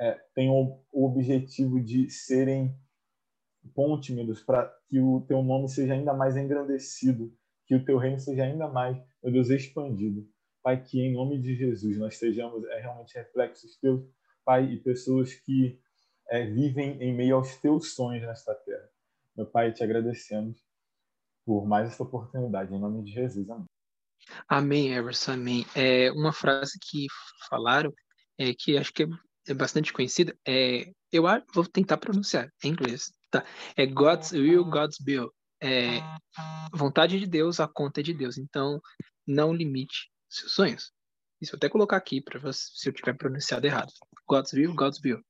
é, 0.00 0.14
tenham 0.34 0.82
o 0.90 1.06
objetivo 1.06 1.80
de 1.80 2.10
serem 2.10 2.76
ponte, 3.72 4.12
meu 4.12 4.26
Deus, 4.26 4.42
para 4.42 4.66
que 4.88 4.98
o 4.98 5.20
teu 5.28 5.44
nome 5.44 5.68
seja 5.68 5.94
ainda 5.94 6.12
mais 6.12 6.36
engrandecido, 6.36 7.32
que 7.68 7.76
o 7.76 7.84
teu 7.84 7.98
reino 7.98 8.18
seja 8.18 8.42
ainda 8.42 8.66
mais, 8.66 9.00
meu 9.22 9.32
Deus, 9.32 9.48
expandido. 9.48 10.28
Pai, 10.62 10.82
que 10.82 11.00
em 11.00 11.12
nome 11.12 11.40
de 11.40 11.56
Jesus 11.56 11.98
nós 11.98 12.16
sejamos 12.16 12.64
é, 12.64 12.80
realmente 12.80 13.14
reflexos 13.14 13.76
teus, 13.76 14.02
Pai, 14.44 14.64
e 14.72 14.76
pessoas 14.76 15.34
que 15.34 15.80
é, 16.28 16.46
vivem 16.46 17.02
em 17.02 17.14
meio 17.14 17.36
aos 17.36 17.56
teus 17.56 17.94
sonhos 17.94 18.22
nesta 18.22 18.54
terra. 18.54 18.88
Meu 19.36 19.46
Pai, 19.46 19.72
te 19.72 19.82
agradecemos 19.82 20.58
por 21.44 21.66
mais 21.66 21.88
essa 21.88 22.02
oportunidade, 22.02 22.72
em 22.72 22.78
nome 22.78 23.02
de 23.02 23.12
Jesus. 23.12 23.48
Amém. 23.50 23.66
Amém, 24.48 24.94
Everson, 24.94 25.32
amém. 25.32 25.66
É, 25.74 26.12
uma 26.12 26.32
frase 26.32 26.78
que 26.80 27.06
falaram, 27.48 27.92
é, 28.38 28.54
que 28.54 28.78
acho 28.78 28.92
que 28.92 29.06
é 29.48 29.54
bastante 29.54 29.92
conhecida, 29.92 30.36
é, 30.46 30.92
eu 31.10 31.24
vou 31.52 31.66
tentar 31.66 31.96
pronunciar 31.98 32.48
em 32.62 32.68
inglês, 32.68 33.12
tá? 33.30 33.44
É 33.76 33.84
God's 33.84 34.30
will, 34.32 34.64
God's 34.64 34.98
bill. 34.98 35.32
É, 35.60 36.00
vontade 36.72 37.18
de 37.18 37.26
Deus, 37.26 37.60
a 37.60 37.68
conta 37.68 38.00
é 38.00 38.02
de 38.02 38.14
Deus. 38.14 38.38
Então, 38.38 38.80
não 39.26 39.52
limite 39.52 40.11
seus 40.36 40.52
sonhos. 40.52 40.92
Isso 41.40 41.54
eu 41.54 41.56
até 41.56 41.68
colocar 41.68 41.96
aqui 41.96 42.20
para 42.20 42.40
se 42.52 42.88
eu 42.88 42.92
tiver 42.92 43.14
pronunciado 43.14 43.66
errado. 43.66 43.92
God's 44.28 44.52
will, 44.52 44.74
God's 44.74 45.00
bill. 45.00 45.20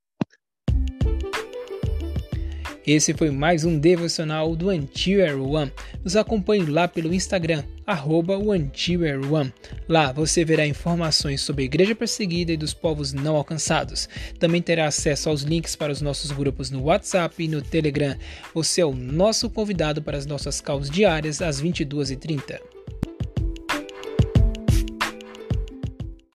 Esse 2.84 3.14
foi 3.14 3.30
mais 3.30 3.64
um 3.64 3.78
devocional 3.78 4.56
do 4.56 4.68
Antier 4.68 5.40
One. 5.40 5.72
Nos 6.02 6.16
acompanhe 6.16 6.66
lá 6.66 6.88
pelo 6.88 7.14
Instagram, 7.14 7.62
arroba 7.86 8.36
One. 8.36 8.72
Lá 9.88 10.10
você 10.10 10.44
verá 10.44 10.66
informações 10.66 11.40
sobre 11.42 11.62
a 11.62 11.66
igreja 11.66 11.94
perseguida 11.94 12.52
e 12.52 12.56
dos 12.56 12.74
povos 12.74 13.12
não 13.12 13.36
alcançados. 13.36 14.08
Também 14.40 14.60
terá 14.60 14.86
acesso 14.86 15.28
aos 15.28 15.42
links 15.42 15.76
para 15.76 15.92
os 15.92 16.00
nossos 16.00 16.32
grupos 16.32 16.72
no 16.72 16.82
WhatsApp 16.82 17.44
e 17.44 17.46
no 17.46 17.62
Telegram. 17.62 18.16
Você 18.52 18.80
é 18.80 18.84
o 18.84 18.92
nosso 18.92 19.48
convidado 19.48 20.02
para 20.02 20.18
as 20.18 20.26
nossas 20.26 20.60
calls 20.60 20.90
diárias 20.90 21.40
às 21.40 21.62
22h30. 21.62 22.71